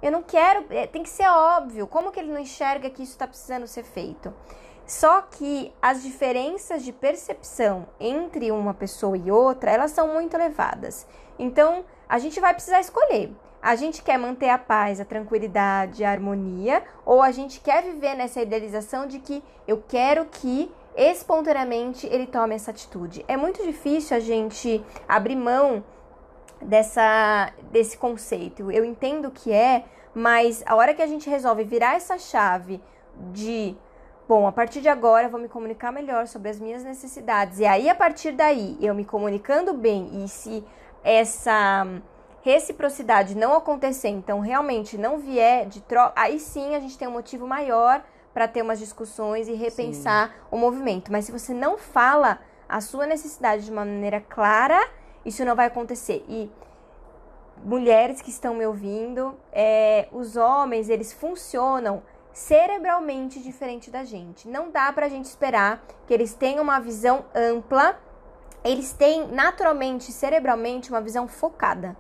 Eu 0.02 0.12
não 0.12 0.22
quero, 0.22 0.66
é, 0.72 0.86
tem 0.88 1.04
que 1.04 1.10
ser 1.10 1.30
óbvio. 1.30 1.88
Como 1.88 2.12
que 2.12 2.20
ele 2.20 2.34
não 2.34 2.40
enxerga 2.42 2.90
que 2.90 3.02
isso 3.02 3.14
está 3.14 3.26
precisando 3.26 3.66
ser 3.66 3.84
feito? 3.84 4.34
Só 4.86 5.22
que 5.22 5.74
as 5.82 6.04
diferenças 6.04 6.84
de 6.84 6.92
percepção 6.92 7.88
entre 8.00 8.52
uma 8.52 8.74
pessoa 8.74 9.18
e 9.18 9.32
outra, 9.32 9.72
elas 9.72 9.92
são 9.92 10.14
muito 10.14 10.36
elevadas. 10.36 11.08
Então, 11.40 11.86
a 12.08 12.20
gente 12.20 12.40
vai 12.40 12.54
precisar 12.54 12.82
escolher. 12.82 13.34
A 13.62 13.76
gente 13.76 14.04
quer 14.04 14.18
manter 14.18 14.50
a 14.50 14.58
paz, 14.58 15.00
a 15.00 15.06
tranquilidade, 15.06 16.04
a 16.04 16.12
harmonia, 16.12 16.84
ou 17.06 17.22
a 17.22 17.32
gente 17.32 17.62
quer 17.62 17.82
viver 17.82 18.14
nessa 18.14 18.42
idealização 18.42 19.08
de 19.08 19.20
que 19.20 19.42
eu 19.66 19.82
quero 19.88 20.26
que 20.26 20.70
espontaneamente 20.98 22.06
ele 22.08 22.28
tome 22.28 22.56
essa 22.56 22.72
atitude. 22.72 23.24
É 23.26 23.38
muito 23.38 23.64
difícil 23.64 24.18
a 24.18 24.20
gente 24.20 24.84
abrir 25.08 25.38
mão 25.38 25.82
dessa 26.62 27.52
desse 27.72 27.98
conceito. 27.98 28.70
Eu 28.70 28.84
entendo 28.84 29.32
que 29.32 29.52
é, 29.52 29.86
mas 30.14 30.62
a 30.66 30.76
hora 30.76 30.94
que 30.94 31.02
a 31.02 31.08
gente 31.08 31.30
resolve 31.30 31.64
virar 31.64 31.96
essa 31.96 32.18
chave 32.18 32.82
de 33.32 33.76
Bom, 34.26 34.48
a 34.48 34.54
partir 34.54 34.80
de 34.80 34.88
agora 34.88 35.28
eu 35.28 35.30
vou 35.30 35.40
me 35.40 35.50
comunicar 35.50 35.92
melhor 35.92 36.28
sobre 36.28 36.50
as 36.50 36.58
minhas 36.58 36.82
necessidades. 36.82 37.60
E 37.60 37.66
aí, 37.66 37.90
a 37.90 37.96
partir 37.96 38.32
daí, 38.32 38.78
eu 38.80 38.96
me 38.96 39.04
comunicando 39.04 39.74
bem 39.74 40.24
e 40.24 40.30
se 40.30 40.64
essa 41.04 41.86
reciprocidade 42.42 43.36
não 43.36 43.54
acontecer, 43.54 44.08
então 44.10 44.40
realmente 44.40 44.98
não 44.98 45.18
vier 45.18 45.66
de 45.66 45.82
troca, 45.82 46.14
aí 46.16 46.40
sim 46.40 46.74
a 46.76 46.80
gente 46.80 46.98
tem 46.98 47.08
um 47.08 47.12
motivo 47.12 47.46
maior 47.48 48.04
para 48.34 48.48
ter 48.48 48.62
umas 48.62 48.80
discussões 48.80 49.48
e 49.50 49.54
repensar 49.54 50.30
sim. 50.30 50.34
o 50.52 50.58
movimento. 50.58 51.12
Mas 51.12 51.26
se 51.26 51.32
você 51.32 51.54
não 51.54 51.78
fala 51.78 52.40
a 52.68 52.80
sua 52.80 53.06
necessidade 53.06 53.66
de 53.66 53.72
uma 53.72 53.84
maneira 53.84 54.22
clara, 54.22 54.80
isso 55.26 55.44
não 55.44 55.56
vai 55.56 55.68
acontecer. 55.68 56.26
E 56.30 56.50
mulheres 57.64 58.22
que 58.22 58.30
estão 58.30 58.54
me 58.54 58.66
ouvindo, 58.66 59.38
é, 59.52 60.08
os 60.12 60.38
homens, 60.38 60.90
eles 60.90 61.12
funcionam 61.12 62.02
cerebralmente 62.34 63.40
diferente 63.40 63.92
da 63.92 64.04
gente. 64.04 64.48
Não 64.48 64.72
dá 64.72 64.92
pra 64.92 65.08
gente 65.08 65.26
esperar 65.26 65.86
que 66.08 66.14
eles 66.14 66.34
tenham 66.34 66.64
uma 66.64 66.80
visão 66.80 67.26
ampla. 67.34 67.98
Eles 68.64 68.92
têm 68.92 69.28
naturalmente, 69.28 70.12
cerebralmente, 70.12 70.90
uma 70.90 71.00
visão 71.00 71.28
focada. 71.28 71.96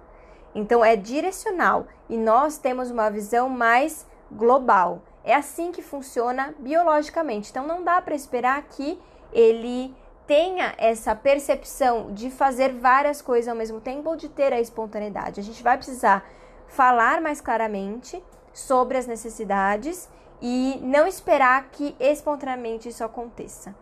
Então 0.55 0.83
é 0.83 0.95
direcional 0.95 1.87
e 2.09 2.17
nós 2.17 2.57
temos 2.57 2.89
uma 2.89 3.09
visão 3.09 3.47
mais 3.47 4.05
global. 4.31 5.01
É 5.23 5.35
assim 5.35 5.71
que 5.71 5.81
funciona 5.81 6.53
biologicamente. 6.59 7.51
Então 7.51 7.65
não 7.65 7.83
dá 7.83 8.01
para 8.01 8.15
esperar 8.15 8.61
que 8.63 8.99
ele 9.31 9.95
tenha 10.25 10.73
essa 10.77 11.15
percepção 11.15 12.13
de 12.13 12.29
fazer 12.29 12.73
várias 12.73 13.21
coisas 13.21 13.47
ao 13.47 13.55
mesmo 13.55 13.81
tempo 13.81 14.09
ou 14.09 14.15
de 14.15 14.29
ter 14.29 14.53
a 14.53 14.59
espontaneidade. 14.59 15.39
A 15.39 15.43
gente 15.43 15.61
vai 15.61 15.77
precisar 15.77 16.25
falar 16.67 17.21
mais 17.21 17.41
claramente 17.41 18.23
sobre 18.53 18.97
as 18.97 19.07
necessidades 19.07 20.09
e 20.43 20.77
não 20.83 21.07
esperar 21.07 21.69
que 21.71 21.95
espontaneamente 21.97 22.89
isso 22.89 23.01
aconteça. 23.01 23.73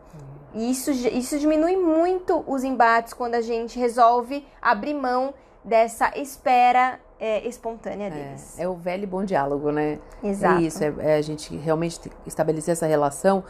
E 0.53 0.69
isso, 0.69 0.91
isso 0.91 1.39
diminui 1.39 1.75
muito 1.75 2.43
os 2.45 2.63
embates 2.63 3.13
quando 3.13 3.33
a 3.33 3.41
gente 3.41 3.79
resolve 3.79 4.45
abrir 4.61 4.93
mão 4.93 5.33
dessa 5.63 6.15
espera 6.15 6.99
é, 7.19 7.47
espontânea 7.47 8.11
deles. 8.11 8.59
É, 8.59 8.63
é, 8.63 8.69
o 8.69 8.75
velho 8.75 9.03
e 9.03 9.07
bom 9.07 9.23
diálogo, 9.23 9.71
né? 9.71 9.97
Exato. 10.23 10.61
É 10.61 10.61
isso, 10.61 10.83
é, 10.83 10.93
é 10.99 11.15
a 11.15 11.21
gente 11.21 11.55
realmente 11.57 11.99
estabelecer 12.27 12.73
essa 12.73 12.85
relação 12.85 13.43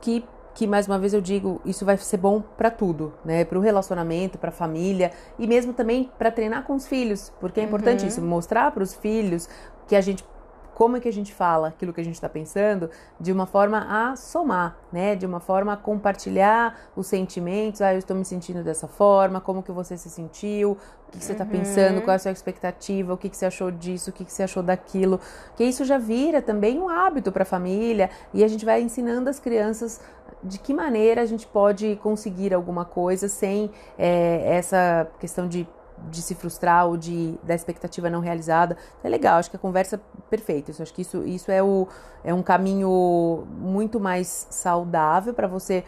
que 0.00 0.24
que 0.54 0.66
mais 0.66 0.88
uma 0.88 0.98
vez 0.98 1.14
eu 1.14 1.20
digo, 1.20 1.60
isso 1.64 1.84
vai 1.84 1.96
ser 1.96 2.16
bom 2.16 2.40
para 2.40 2.68
tudo, 2.68 3.14
né? 3.24 3.44
Para 3.44 3.56
o 3.56 3.62
relacionamento, 3.62 4.38
para 4.38 4.48
a 4.48 4.52
família 4.52 5.12
e 5.38 5.46
mesmo 5.46 5.72
também 5.72 6.10
para 6.18 6.32
treinar 6.32 6.64
com 6.64 6.74
os 6.74 6.84
filhos, 6.84 7.32
porque 7.38 7.60
é 7.60 7.62
importante 7.62 8.02
uhum. 8.02 8.08
isso, 8.08 8.20
mostrar 8.20 8.72
para 8.72 8.82
os 8.82 8.92
filhos 8.92 9.48
que 9.86 9.94
a 9.94 10.00
gente 10.00 10.24
como 10.78 10.96
é 10.96 11.00
que 11.00 11.08
a 11.08 11.12
gente 11.12 11.34
fala 11.34 11.66
aquilo 11.66 11.92
que 11.92 12.00
a 12.00 12.04
gente 12.04 12.14
está 12.14 12.28
pensando 12.28 12.88
de 13.18 13.32
uma 13.32 13.46
forma 13.46 13.84
a 13.90 14.14
somar, 14.14 14.76
né? 14.92 15.16
De 15.16 15.26
uma 15.26 15.40
forma 15.40 15.72
a 15.72 15.76
compartilhar 15.76 16.78
os 16.94 17.08
sentimentos. 17.08 17.82
Ah, 17.82 17.94
eu 17.94 17.98
estou 17.98 18.16
me 18.16 18.24
sentindo 18.24 18.62
dessa 18.62 18.86
forma. 18.86 19.40
Como 19.40 19.60
que 19.60 19.72
você 19.72 19.96
se 19.96 20.08
sentiu? 20.08 20.78
O 21.08 21.10
que, 21.10 21.18
que 21.18 21.24
você 21.24 21.32
está 21.32 21.42
uhum. 21.42 21.50
pensando? 21.50 22.00
Qual 22.02 22.12
é 22.12 22.14
a 22.14 22.18
sua 22.20 22.30
expectativa? 22.30 23.12
O 23.12 23.16
que, 23.16 23.28
que 23.28 23.36
você 23.36 23.46
achou 23.46 23.72
disso? 23.72 24.10
O 24.10 24.12
que, 24.12 24.24
que 24.24 24.32
você 24.32 24.44
achou 24.44 24.62
daquilo? 24.62 25.18
Que 25.56 25.64
isso 25.64 25.84
já 25.84 25.98
vira 25.98 26.40
também 26.40 26.78
um 26.78 26.88
hábito 26.88 27.32
para 27.32 27.42
a 27.42 27.46
família 27.46 28.08
e 28.32 28.44
a 28.44 28.46
gente 28.46 28.64
vai 28.64 28.80
ensinando 28.80 29.28
as 29.28 29.40
crianças 29.40 30.00
de 30.44 30.60
que 30.60 30.72
maneira 30.72 31.22
a 31.22 31.26
gente 31.26 31.44
pode 31.44 31.96
conseguir 31.96 32.54
alguma 32.54 32.84
coisa 32.84 33.26
sem 33.26 33.68
é, 33.98 34.56
essa 34.56 35.08
questão 35.18 35.48
de 35.48 35.66
de 36.10 36.22
se 36.22 36.34
frustrar 36.34 36.86
ou 36.86 36.96
de 36.96 37.38
da 37.42 37.54
expectativa 37.54 38.08
não 38.08 38.20
realizada. 38.20 38.76
É 39.02 39.08
legal, 39.08 39.38
acho 39.38 39.50
que 39.50 39.56
a 39.56 39.58
conversa 39.58 39.96
é 39.96 40.00
perfeita. 40.30 40.70
Isso, 40.70 40.82
acho 40.82 40.94
que 40.94 41.02
isso, 41.02 41.24
isso 41.24 41.50
é, 41.50 41.62
o, 41.62 41.86
é 42.24 42.32
um 42.32 42.42
caminho 42.42 43.46
muito 43.58 44.00
mais 44.00 44.46
saudável 44.50 45.34
para 45.34 45.46
você 45.46 45.84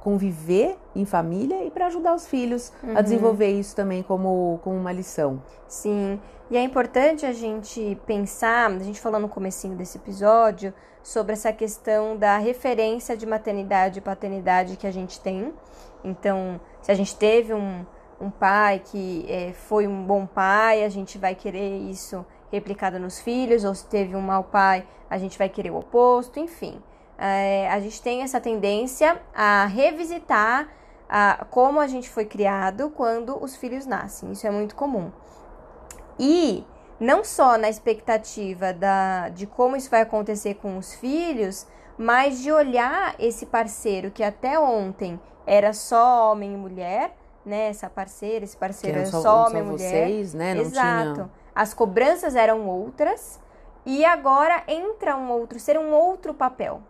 conviver 0.00 0.76
em 0.94 1.06
família 1.06 1.64
e 1.64 1.70
para 1.70 1.86
ajudar 1.86 2.14
os 2.14 2.26
filhos 2.26 2.70
uhum. 2.82 2.96
a 2.96 3.00
desenvolver 3.00 3.48
isso 3.48 3.74
também 3.74 4.02
como, 4.02 4.60
como 4.62 4.76
uma 4.76 4.92
lição. 4.92 5.42
Sim, 5.66 6.20
e 6.50 6.58
é 6.58 6.62
importante 6.62 7.24
a 7.24 7.32
gente 7.32 7.98
pensar, 8.06 8.70
a 8.70 8.78
gente 8.78 9.00
falou 9.00 9.18
no 9.18 9.28
comecinho 9.28 9.74
desse 9.76 9.96
episódio, 9.96 10.74
sobre 11.02 11.32
essa 11.32 11.52
questão 11.52 12.16
da 12.16 12.38
referência 12.38 13.16
de 13.16 13.26
maternidade 13.26 13.98
e 13.98 14.02
paternidade 14.02 14.76
que 14.76 14.86
a 14.86 14.90
gente 14.90 15.20
tem. 15.20 15.52
Então, 16.02 16.60
se 16.82 16.92
a 16.92 16.94
gente 16.94 17.16
teve 17.16 17.54
um, 17.54 17.84
um 18.24 18.30
pai 18.30 18.80
que 18.84 19.26
é, 19.28 19.52
foi 19.52 19.86
um 19.86 20.04
bom 20.04 20.26
pai, 20.26 20.84
a 20.84 20.88
gente 20.88 21.18
vai 21.18 21.34
querer 21.34 21.78
isso 21.90 22.24
replicado 22.50 22.98
nos 22.98 23.20
filhos, 23.20 23.64
ou 23.64 23.74
se 23.74 23.86
teve 23.86 24.16
um 24.16 24.20
mau 24.20 24.44
pai, 24.44 24.86
a 25.10 25.18
gente 25.18 25.36
vai 25.36 25.48
querer 25.48 25.70
o 25.70 25.76
oposto, 25.76 26.40
enfim. 26.40 26.80
É, 27.18 27.68
a 27.70 27.78
gente 27.80 28.00
tem 28.00 28.22
essa 28.22 28.40
tendência 28.40 29.20
a 29.34 29.66
revisitar 29.66 30.68
a, 31.08 31.44
como 31.50 31.80
a 31.80 31.86
gente 31.86 32.08
foi 32.08 32.24
criado 32.24 32.90
quando 32.90 33.42
os 33.42 33.56
filhos 33.56 33.86
nascem. 33.86 34.32
Isso 34.32 34.46
é 34.46 34.50
muito 34.50 34.74
comum. 34.74 35.12
E 36.18 36.64
não 36.98 37.24
só 37.24 37.58
na 37.58 37.68
expectativa 37.68 38.72
da, 38.72 39.28
de 39.28 39.46
como 39.46 39.76
isso 39.76 39.90
vai 39.90 40.00
acontecer 40.00 40.54
com 40.54 40.78
os 40.78 40.94
filhos, 40.94 41.66
mas 41.98 42.40
de 42.40 42.50
olhar 42.50 43.14
esse 43.18 43.46
parceiro 43.46 44.10
que 44.10 44.22
até 44.22 44.58
ontem 44.58 45.20
era 45.46 45.72
só 45.72 46.32
homem 46.32 46.54
e 46.54 46.56
mulher 46.56 47.14
né? 47.44 47.68
Essa 47.68 47.88
parceira, 47.88 48.44
esse 48.44 48.56
parceiro 48.56 48.98
era 48.98 49.06
só, 49.06 49.20
só 49.20 49.46
homem 49.46 49.62
e 49.62 49.66
mulher. 49.66 50.06
Vocês, 50.08 50.34
né? 50.34 50.54
Não 50.54 50.62
Exato. 50.62 51.14
Tinha... 51.14 51.30
As 51.54 51.72
cobranças 51.72 52.34
eram 52.34 52.66
outras 52.66 53.40
e 53.86 54.04
agora 54.04 54.62
entra 54.66 55.16
um 55.16 55.30
outro 55.30 55.58
ser, 55.60 55.78
um 55.78 55.92
outro 55.92 56.34
papel. 56.34 56.80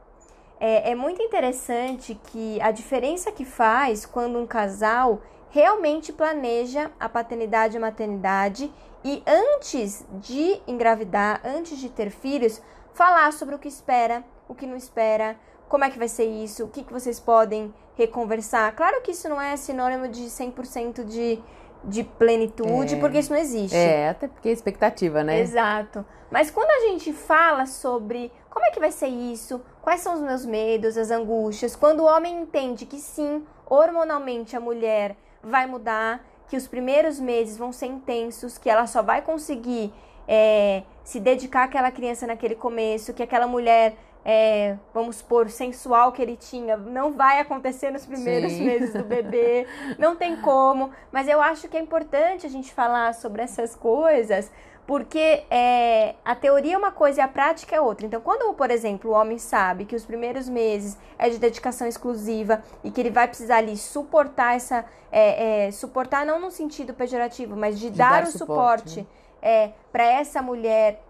É, 0.61 0.93
é 0.93 0.95
muito 0.95 1.21
interessante 1.21 2.19
que 2.29 2.61
a 2.61 2.71
diferença 2.71 3.33
que 3.33 3.45
faz 3.45 4.07
quando 4.07 4.39
um 4.39 4.47
casal 4.47 5.21
realmente 5.51 6.13
planeja 6.13 6.91
a 6.99 7.09
paternidade 7.09 7.75
e 7.75 7.79
a 7.79 7.81
maternidade 7.81 8.73
e 9.05 9.23
antes 9.27 10.05
de 10.13 10.61
engravidar, 10.67 11.41
antes 11.45 11.79
de 11.79 11.91
ter 11.91 12.11
filhos, 12.11 12.63
falar 12.95 13.33
sobre 13.33 13.55
o 13.55 13.59
que 13.59 13.69
espera, 13.69 14.25
o 14.49 14.55
que 14.55 14.67
não 14.67 14.77
espera, 14.77 15.37
como 15.75 15.83
é 15.83 15.90
que 15.90 15.99
vai 15.99 16.07
ser 16.07 16.26
isso, 16.26 16.62
o 16.62 16.69
que, 16.69 16.85
que 16.85 16.93
vocês 16.93 17.19
podem 17.19 17.75
reconversar. 17.97 18.73
Claro 18.76 19.02
que 19.02 19.11
isso 19.11 19.28
não 19.28 19.40
é 19.40 19.57
sinônimo 19.57 20.07
de 20.07 20.21
100% 20.26 21.02
de, 21.02 21.40
de 21.83 22.04
plenitude, 22.04 22.95
é. 22.95 23.00
porque 23.00 23.19
isso 23.19 23.33
não 23.33 23.40
existe. 23.40 23.76
É, 23.76 24.11
até 24.11 24.28
porque 24.28 24.50
é 24.50 24.52
expectativa, 24.52 25.25
né? 25.25 25.40
Exato. 25.40 26.07
Mas 26.31 26.49
quando 26.49 26.71
a 26.71 26.88
gente 26.88 27.12
fala 27.12 27.66
sobre 27.66 28.31
como 28.49 28.64
é 28.64 28.71
que 28.71 28.78
vai 28.78 28.93
ser 28.93 29.09
isso, 29.09 29.61
quais 29.83 30.00
são 30.00 30.14
os 30.14 30.21
meus 30.21 30.47
medos, 30.47 30.97
as 30.97 31.11
angústias, 31.11 31.75
quando 31.75 32.04
o 32.04 32.07
homem 32.07 32.43
entende 32.43 32.87
que 32.87 33.00
sim, 33.00 33.45
hormonalmente 33.66 34.54
a 34.54 34.61
mulher 34.61 35.16
vai 35.43 35.66
mudar, 35.66 36.25
que 36.47 36.57
os 36.57 36.69
primeiros 36.69 37.19
meses 37.19 37.57
vão 37.57 37.73
ser 37.73 37.87
intensos, 37.87 38.57
que 38.57 38.71
ela 38.71 38.87
só 38.87 39.02
vai 39.02 39.23
conseguir 39.23 39.93
é, 40.28 40.85
se 41.02 41.19
dedicar 41.19 41.64
àquela 41.64 41.90
criança 41.90 42.28
naquele 42.28 42.54
começo, 42.54 43.12
que 43.12 43.25
aquela 43.25 43.49
mulher 43.49 43.97
é, 44.25 44.76
vamos 44.95 45.16
supor, 45.16 45.50
sensual 45.50 46.11
que 46.11 46.23
ele 46.23 46.37
tinha, 46.37 46.76
não 46.76 47.12
vai 47.12 47.40
acontecer 47.40 47.90
nos 47.90 48.07
primeiros 48.07 48.52
Sim. 48.52 48.64
meses 48.64 48.95
do 48.95 49.04
bebê, 49.04 49.66
não 49.99 50.16
tem 50.16 50.37
como. 50.37 50.90
Mas 51.12 51.28
eu 51.28 51.43
acho 51.43 51.69
que 51.69 51.76
é 51.76 51.81
importante 51.81 52.47
a 52.47 52.49
gente 52.49 52.73
falar 52.73 53.12
sobre 53.12 53.43
essas 53.43 53.76
coisas, 53.76 54.50
porque 54.87 55.45
é, 55.50 56.14
a 56.25 56.35
teoria 56.35 56.75
é 56.75 56.78
uma 56.78 56.90
coisa 56.90 57.21
e 57.21 57.23
a 57.23 57.28
prática 57.28 57.76
é 57.76 57.81
outra. 57.81 58.07
Então, 58.07 58.21
quando, 58.21 58.52
por 58.54 58.71
exemplo, 58.71 59.11
o 59.11 59.14
homem 59.14 59.38
sabe 59.38 59.85
que 59.85 59.95
os 59.95 60.07
primeiros 60.07 60.49
meses 60.49 60.97
é 61.19 61.28
de 61.28 61.38
dedicação 61.38 61.87
exclusiva 61.87 62.62
e 62.83 62.90
que 62.90 63.00
ele 63.00 63.11
vai 63.11 63.28
precisar 63.28 63.59
ali 63.59 63.76
suportar 63.76 64.57
essa. 64.57 64.87
É, 65.12 65.66
é, 65.66 65.71
suportar 65.71 66.26
não 66.26 66.40
no 66.40 66.50
sentido 66.50 66.93
pejorativo, 66.93 67.54
mas 67.54 67.78
de, 67.78 67.88
de 67.88 67.97
dar, 67.97 68.23
dar, 68.23 68.28
o 68.28 68.33
suporte, 68.33 68.90
suporte 68.90 69.00
né? 69.00 69.07
É, 69.40 69.73
para 69.93 70.02
essa 70.02 70.43
mulher 70.43 71.04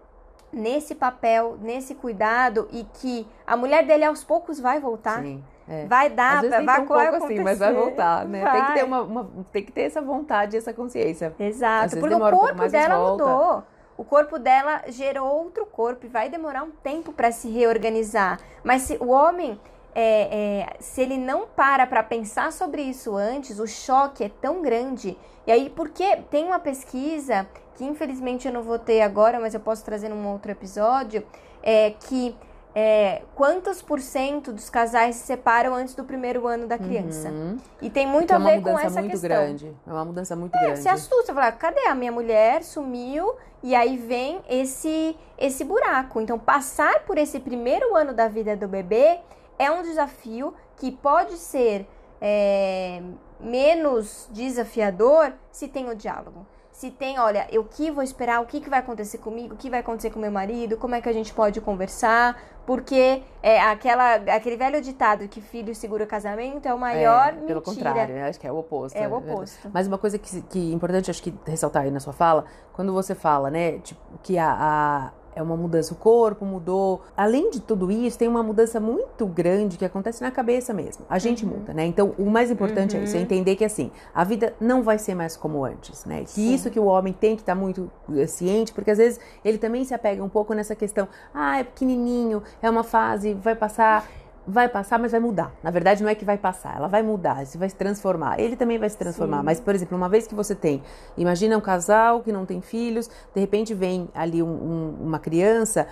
nesse 0.55 0.95
papel, 0.95 1.57
nesse 1.61 1.93
cuidado 1.93 2.67
e 2.71 2.85
que 2.85 3.27
a 3.45 3.57
mulher 3.57 3.85
dele 3.85 4.05
aos 4.05 4.23
poucos 4.23 4.59
vai 4.59 4.79
voltar. 4.79 5.21
Sim. 5.21 5.43
É. 5.67 5.85
Vai 5.87 6.11
dar, 6.11 6.47
vai, 6.47 6.63
vai 6.63 6.81
um 6.81 6.85
pouco 6.85 7.15
assim, 7.15 7.39
mas 7.39 7.57
vai 7.57 7.73
voltar, 7.73 8.23
né? 8.25 8.43
Vai. 8.43 8.51
Tem 8.53 8.65
que 8.65 8.73
ter 8.73 8.83
uma, 8.85 9.01
uma, 9.01 9.29
tem 9.51 9.63
que 9.63 9.71
ter 9.71 9.81
essa 9.81 9.99
vontade, 9.99 10.55
essa 10.55 10.71
consciência. 10.71 11.33
Exato, 11.39 11.99
porque 11.99 12.13
o 12.13 12.19
corpo 12.19 12.63
um 12.63 12.67
dela 12.67 13.11
mudou. 13.11 13.63
O 13.97 14.03
corpo 14.03 14.37
dela 14.37 14.83
gerou 14.89 15.27
outro 15.27 15.65
corpo 15.65 16.05
e 16.05 16.09
vai 16.09 16.29
demorar 16.29 16.63
um 16.63 16.71
tempo 16.71 17.11
para 17.13 17.31
se 17.31 17.49
reorganizar. 17.49 18.39
Mas 18.63 18.83
se 18.83 18.97
o 18.97 19.07
homem, 19.07 19.59
é, 19.95 20.65
é, 20.65 20.73
se 20.79 21.01
ele 21.01 21.17
não 21.17 21.47
para 21.47 21.87
para 21.87 22.03
pensar 22.03 22.51
sobre 22.51 22.81
isso 22.81 23.15
antes, 23.15 23.57
o 23.57 23.65
choque 23.65 24.23
é 24.23 24.29
tão 24.29 24.61
grande. 24.61 25.17
E 25.47 25.51
aí, 25.51 25.69
porque 25.69 26.17
tem 26.29 26.45
uma 26.45 26.59
pesquisa 26.59 27.47
que 27.75 27.83
infelizmente 27.83 28.47
eu 28.47 28.53
não 28.53 28.63
vou 28.63 28.79
ter 28.79 29.01
agora, 29.01 29.39
mas 29.39 29.53
eu 29.53 29.59
posso 29.59 29.83
trazer 29.83 30.09
num 30.09 30.27
outro 30.31 30.51
episódio, 30.51 31.23
é 31.61 31.91
que 31.91 32.35
é, 32.77 33.21
quantos 33.33 33.81
por 33.81 34.01
cento 34.01 34.51
dos 34.51 34.69
casais 34.69 35.15
se 35.15 35.25
separam 35.25 35.73
antes 35.73 35.95
do 35.95 36.03
primeiro 36.03 36.45
ano 36.45 36.67
da 36.67 36.77
criança. 36.77 37.29
Uhum. 37.29 37.57
E 37.81 37.89
tem 37.89 38.05
muito 38.05 38.33
a 38.33 38.37
ver 38.37 38.61
com 38.61 38.77
essa 38.77 38.99
muito 38.99 39.11
questão. 39.11 39.29
Grande. 39.29 39.73
É 39.87 39.91
uma 39.91 40.03
mudança 40.03 40.35
muito 40.35 40.55
é, 40.57 40.59
grande. 40.59 40.79
Se 40.81 40.89
assusta, 40.89 41.33
fala, 41.33 41.53
cadê 41.53 41.87
a 41.87 41.95
minha 41.95 42.11
mulher? 42.11 42.63
Sumiu. 42.63 43.35
E 43.63 43.73
aí 43.73 43.95
vem 43.97 44.41
esse, 44.49 45.17
esse 45.37 45.63
buraco. 45.63 46.19
Então, 46.19 46.37
passar 46.37 47.05
por 47.05 47.17
esse 47.17 47.39
primeiro 47.39 47.95
ano 47.95 48.13
da 48.13 48.27
vida 48.27 48.57
do 48.57 48.67
bebê 48.67 49.19
é 49.57 49.71
um 49.71 49.81
desafio 49.81 50.53
que 50.75 50.91
pode 50.91 51.37
ser 51.37 51.87
é, 52.19 53.01
menos 53.39 54.27
desafiador 54.31 55.31
se 55.49 55.69
tem 55.69 55.89
o 55.89 55.95
diálogo 55.95 56.45
se 56.75 56.91
tem, 56.91 57.17
olha, 57.17 57.47
eu 57.49 57.63
que 57.63 57.89
vou 57.89 58.03
esperar, 58.03 58.41
o 58.41 58.45
que, 58.45 58.59
que 58.59 58.69
vai 58.69 58.79
acontecer 58.79 59.17
comigo, 59.19 59.53
o 59.53 59.57
que 59.57 59.69
vai 59.69 59.79
acontecer 59.79 60.09
com 60.09 60.19
meu 60.19 60.29
marido, 60.29 60.75
como 60.75 60.93
é 60.93 60.99
que 60.99 61.07
a 61.07 61.13
gente 61.13 61.33
pode 61.33 61.61
conversar, 61.61 62.37
porque 62.65 63.23
é 63.41 63.61
aquela, 63.61 64.15
aquele 64.15 64.57
velho 64.57 64.81
ditado 64.81 65.25
que 65.29 65.39
filho 65.39 65.73
segura 65.73 66.05
casamento 66.05 66.67
é 66.67 66.73
o 66.73 66.77
maior 66.77 67.29
é, 67.29 67.31
pelo 67.31 67.63
mentira. 67.65 67.91
contrário, 67.91 68.25
acho 68.25 68.37
que 68.37 68.45
é 68.45 68.51
o 68.51 68.57
oposto. 68.57 68.97
É 68.97 69.07
o 69.07 69.15
oposto. 69.15 69.71
Mas 69.73 69.87
uma 69.87 69.97
coisa 69.97 70.19
que, 70.19 70.41
que 70.41 70.71
é 70.71 70.73
importante, 70.73 71.09
acho 71.09 71.23
que 71.23 71.33
ressaltar 71.45 71.83
aí 71.83 71.91
na 71.91 72.01
sua 72.01 72.11
fala, 72.11 72.43
quando 72.73 72.91
você 72.91 73.15
fala, 73.15 73.49
né, 73.49 73.79
tipo, 73.79 74.01
que 74.21 74.37
a, 74.37 74.51
a 74.51 75.11
é 75.35 75.41
uma 75.41 75.57
mudança. 75.57 75.93
O 75.93 75.97
corpo 75.97 76.45
mudou. 76.45 77.01
Além 77.15 77.51
de 77.51 77.59
tudo 77.59 77.91
isso, 77.91 78.17
tem 78.17 78.27
uma 78.27 78.41
mudança 78.41 78.79
muito 78.79 79.25
grande 79.25 79.77
que 79.77 79.85
acontece 79.85 80.21
na 80.21 80.31
cabeça 80.31 80.73
mesmo. 80.73 81.05
A 81.09 81.19
gente 81.19 81.45
uhum. 81.45 81.51
muda, 81.51 81.73
né? 81.73 81.85
Então, 81.85 82.15
o 82.17 82.25
mais 82.25 82.49
importante 82.49 82.95
uhum. 82.95 83.01
é 83.01 83.03
isso, 83.03 83.15
é 83.15 83.19
uhum. 83.19 83.25
entender 83.25 83.55
que 83.55 83.65
assim, 83.65 83.91
a 84.13 84.23
vida 84.23 84.55
não 84.59 84.81
vai 84.81 84.97
ser 84.97 85.13
mais 85.13 85.35
como 85.35 85.63
antes, 85.65 86.05
né? 86.05 86.23
Que 86.25 86.53
isso 86.53 86.69
que 86.69 86.79
o 86.79 86.85
homem 86.85 87.13
tem 87.13 87.35
que 87.35 87.41
estar 87.41 87.53
tá 87.53 87.59
muito 87.59 87.91
eh, 88.15 88.25
ciente, 88.27 88.73
porque 88.73 88.91
às 88.91 88.97
vezes 88.97 89.19
ele 89.43 89.57
também 89.57 89.83
se 89.83 89.93
apega 89.93 90.23
um 90.23 90.29
pouco 90.29 90.53
nessa 90.53 90.75
questão, 90.75 91.07
ah, 91.33 91.59
é 91.59 91.63
pequenininho, 91.63 92.41
é 92.61 92.69
uma 92.69 92.83
fase, 92.83 93.33
vai 93.33 93.55
passar 93.55 94.07
vai 94.47 94.69
passar, 94.69 94.99
mas 94.99 95.11
vai 95.11 95.19
mudar. 95.19 95.51
Na 95.63 95.71
verdade, 95.71 96.03
não 96.03 96.09
é 96.09 96.15
que 96.15 96.25
vai 96.25 96.37
passar, 96.37 96.75
ela 96.77 96.87
vai 96.87 97.01
mudar, 97.01 97.45
se 97.45 97.57
vai 97.57 97.69
se 97.69 97.75
transformar. 97.75 98.39
Ele 98.39 98.55
também 98.55 98.77
vai 98.77 98.89
se 98.89 98.97
transformar. 98.97 99.39
Sim. 99.39 99.45
Mas, 99.45 99.59
por 99.59 99.73
exemplo, 99.73 99.97
uma 99.97 100.09
vez 100.09 100.27
que 100.27 100.35
você 100.35 100.53
tem, 100.53 100.81
imagina 101.17 101.57
um 101.57 101.61
casal 101.61 102.21
que 102.21 102.31
não 102.31 102.45
tem 102.45 102.61
filhos, 102.61 103.09
de 103.33 103.39
repente 103.39 103.73
vem 103.73 104.09
ali 104.13 104.41
um, 104.41 104.47
um, 104.47 104.95
uma 105.01 105.19
criança 105.19 105.87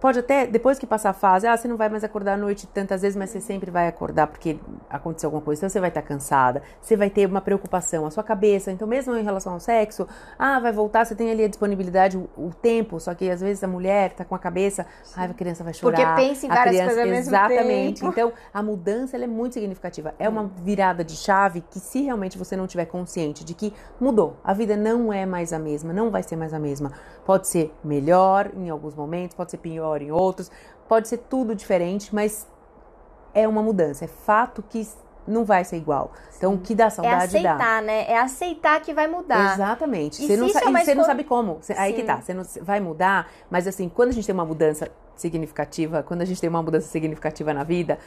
pode 0.00 0.18
até, 0.18 0.46
depois 0.46 0.78
que 0.78 0.86
passar 0.86 1.10
a 1.10 1.12
fase, 1.12 1.46
ah, 1.46 1.56
você 1.56 1.66
não 1.66 1.76
vai 1.76 1.88
mais 1.88 2.04
acordar 2.04 2.34
à 2.34 2.36
noite 2.36 2.66
tantas 2.66 3.02
vezes, 3.02 3.16
mas 3.16 3.30
você 3.30 3.40
sempre 3.40 3.70
vai 3.70 3.88
acordar 3.88 4.26
porque 4.26 4.58
aconteceu 4.88 5.28
alguma 5.28 5.42
coisa, 5.42 5.60
então 5.60 5.68
você 5.68 5.80
vai 5.80 5.88
estar 5.88 6.02
cansada, 6.02 6.62
você 6.80 6.96
vai 6.96 7.10
ter 7.10 7.26
uma 7.26 7.40
preocupação, 7.40 8.06
a 8.06 8.10
sua 8.10 8.22
cabeça, 8.22 8.70
então 8.70 8.86
mesmo 8.86 9.16
em 9.16 9.24
relação 9.24 9.52
ao 9.52 9.60
sexo, 9.60 10.06
ah, 10.38 10.60
vai 10.60 10.72
voltar, 10.72 11.04
você 11.04 11.14
tem 11.14 11.30
ali 11.30 11.44
a 11.44 11.48
disponibilidade, 11.48 12.16
o, 12.16 12.28
o 12.36 12.50
tempo, 12.54 13.00
só 13.00 13.14
que 13.14 13.28
às 13.28 13.40
vezes 13.40 13.62
a 13.64 13.68
mulher 13.68 14.12
está 14.12 14.24
com 14.24 14.34
a 14.34 14.38
cabeça, 14.38 14.86
ai, 15.16 15.26
a 15.26 15.34
criança 15.34 15.64
vai 15.64 15.74
chorar. 15.74 15.96
Porque 15.96 16.28
pensa 16.28 16.46
em 16.46 16.48
várias 16.48 16.76
criança, 16.76 16.94
coisas 16.94 17.04
ao 17.04 17.10
mesmo 17.10 17.30
Exatamente, 17.30 18.00
tempo. 18.00 18.12
então 18.12 18.32
a 18.52 18.62
mudança 18.62 19.16
é 19.16 19.26
muito 19.26 19.54
significativa, 19.54 20.14
é 20.18 20.28
uma 20.28 20.50
virada 20.62 21.02
de 21.02 21.16
chave 21.16 21.62
que 21.62 21.80
se 21.80 22.02
realmente 22.02 22.38
você 22.38 22.56
não 22.56 22.66
tiver 22.66 22.84
consciente 22.84 23.44
de 23.44 23.54
que 23.54 23.72
mudou, 24.00 24.36
a 24.44 24.52
vida 24.52 24.76
não 24.76 25.12
é 25.12 25.26
mais 25.26 25.52
a 25.52 25.58
mesma, 25.58 25.92
não 25.92 26.10
vai 26.10 26.22
ser 26.22 26.36
mais 26.36 26.52
a 26.52 26.58
mesma, 26.58 26.92
pode 27.24 27.48
ser 27.48 27.74
melhor 27.82 28.50
em 28.56 28.70
alguns 28.70 28.94
momentos, 28.94 29.34
pode 29.34 29.50
ser 29.50 29.63
pior 29.64 30.02
em 30.02 30.12
outros, 30.12 30.50
pode 30.86 31.08
ser 31.08 31.18
tudo 31.18 31.54
diferente, 31.54 32.14
mas 32.14 32.46
é 33.32 33.48
uma 33.48 33.62
mudança, 33.62 34.04
é 34.04 34.08
fato 34.08 34.62
que 34.62 34.86
não 35.26 35.42
vai 35.42 35.64
ser 35.64 35.78
igual. 35.78 36.12
Então, 36.36 36.52
o 36.52 36.58
que 36.58 36.74
dá 36.74 36.90
saudade 36.90 37.16
é 37.16 37.24
aceitar, 37.24 37.56
dá. 37.56 37.80
né? 37.80 38.04
É 38.06 38.18
aceitar 38.18 38.78
que 38.82 38.92
vai 38.92 39.06
mudar. 39.06 39.54
Exatamente. 39.54 40.22
E 40.22 40.26
você 40.26 40.36
não, 40.36 40.50
sa 40.50 40.60
é 40.60 40.84
você 40.84 40.94
não 40.94 41.04
sabe 41.04 41.24
como. 41.24 41.60
aí 41.78 41.94
que 41.94 42.02
tá. 42.02 42.20
Você 42.20 42.34
não 42.34 42.44
vai 42.60 42.78
mudar, 42.78 43.30
mas 43.50 43.66
assim, 43.66 43.88
quando 43.88 44.10
a 44.10 44.12
gente 44.12 44.26
tem 44.26 44.34
uma 44.34 44.44
mudança 44.44 44.90
significativa, 45.16 46.02
quando 46.02 46.20
a 46.20 46.24
gente 46.26 46.38
tem 46.38 46.50
uma 46.50 46.62
mudança 46.62 46.88
significativa 46.88 47.54
na 47.54 47.64
vida, 47.64 47.98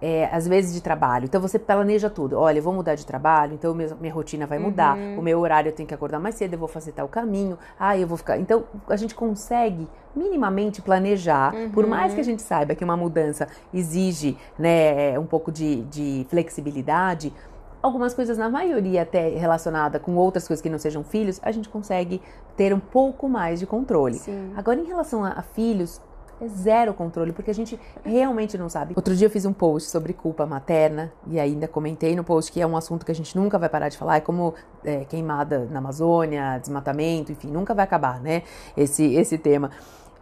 é, 0.00 0.28
às 0.32 0.46
vezes 0.46 0.74
de 0.74 0.80
trabalho. 0.80 1.24
Então 1.24 1.40
você 1.40 1.58
planeja 1.58 2.10
tudo. 2.10 2.38
Olha, 2.38 2.58
eu 2.58 2.62
vou 2.62 2.72
mudar 2.72 2.94
de 2.94 3.06
trabalho, 3.06 3.54
então 3.54 3.74
minha, 3.74 3.94
minha 4.00 4.12
rotina 4.12 4.46
vai 4.46 4.58
mudar. 4.58 4.96
Uhum. 4.96 5.18
O 5.18 5.22
meu 5.22 5.38
horário 5.40 5.68
eu 5.68 5.72
tenho 5.72 5.88
que 5.88 5.94
acordar 5.94 6.18
mais 6.18 6.34
cedo, 6.34 6.54
eu 6.54 6.58
vou 6.58 6.68
fazer 6.68 6.92
tal 6.92 7.08
caminho. 7.08 7.58
Ah, 7.78 7.96
eu 7.96 8.06
vou 8.06 8.16
ficar. 8.16 8.38
Então 8.38 8.64
a 8.88 8.96
gente 8.96 9.14
consegue 9.14 9.88
minimamente 10.14 10.80
planejar, 10.80 11.54
uhum. 11.54 11.70
por 11.70 11.86
mais 11.86 12.14
que 12.14 12.20
a 12.20 12.24
gente 12.24 12.42
saiba 12.42 12.74
que 12.74 12.82
uma 12.82 12.96
mudança 12.96 13.46
exige 13.72 14.36
né, 14.58 15.18
um 15.18 15.26
pouco 15.26 15.52
de, 15.52 15.82
de 15.82 16.26
flexibilidade. 16.30 17.32
Algumas 17.82 18.14
coisas, 18.14 18.38
na 18.38 18.48
maioria 18.48 19.02
até 19.02 19.28
relacionada 19.28 20.00
com 20.00 20.16
outras 20.16 20.48
coisas 20.48 20.62
que 20.62 20.70
não 20.70 20.78
sejam 20.78 21.04
filhos, 21.04 21.38
a 21.42 21.52
gente 21.52 21.68
consegue 21.68 22.20
ter 22.56 22.72
um 22.72 22.80
pouco 22.80 23.28
mais 23.28 23.60
de 23.60 23.66
controle. 23.66 24.14
Sim. 24.14 24.52
Agora, 24.56 24.80
em 24.80 24.84
relação 24.84 25.22
a, 25.22 25.32
a 25.32 25.42
filhos, 25.42 26.00
é 26.40 26.48
zero 26.48 26.92
controle, 26.92 27.32
porque 27.32 27.50
a 27.50 27.54
gente 27.54 27.78
realmente 28.04 28.58
não 28.58 28.68
sabe. 28.68 28.94
Outro 28.96 29.14
dia 29.14 29.26
eu 29.26 29.30
fiz 29.30 29.44
um 29.44 29.52
post 29.52 29.90
sobre 29.90 30.12
culpa 30.12 30.44
materna, 30.46 31.12
e 31.26 31.40
ainda 31.40 31.66
comentei 31.66 32.14
no 32.14 32.22
post 32.22 32.52
que 32.52 32.60
é 32.60 32.66
um 32.66 32.76
assunto 32.76 33.06
que 33.06 33.12
a 33.12 33.14
gente 33.14 33.36
nunca 33.36 33.58
vai 33.58 33.68
parar 33.68 33.88
de 33.88 33.96
falar, 33.96 34.16
é 34.16 34.20
como 34.20 34.54
é, 34.84 35.04
queimada 35.04 35.66
na 35.70 35.78
Amazônia, 35.78 36.58
desmatamento, 36.58 37.32
enfim, 37.32 37.48
nunca 37.48 37.74
vai 37.74 37.84
acabar, 37.84 38.20
né? 38.20 38.42
Esse, 38.76 39.14
esse 39.14 39.38
tema. 39.38 39.70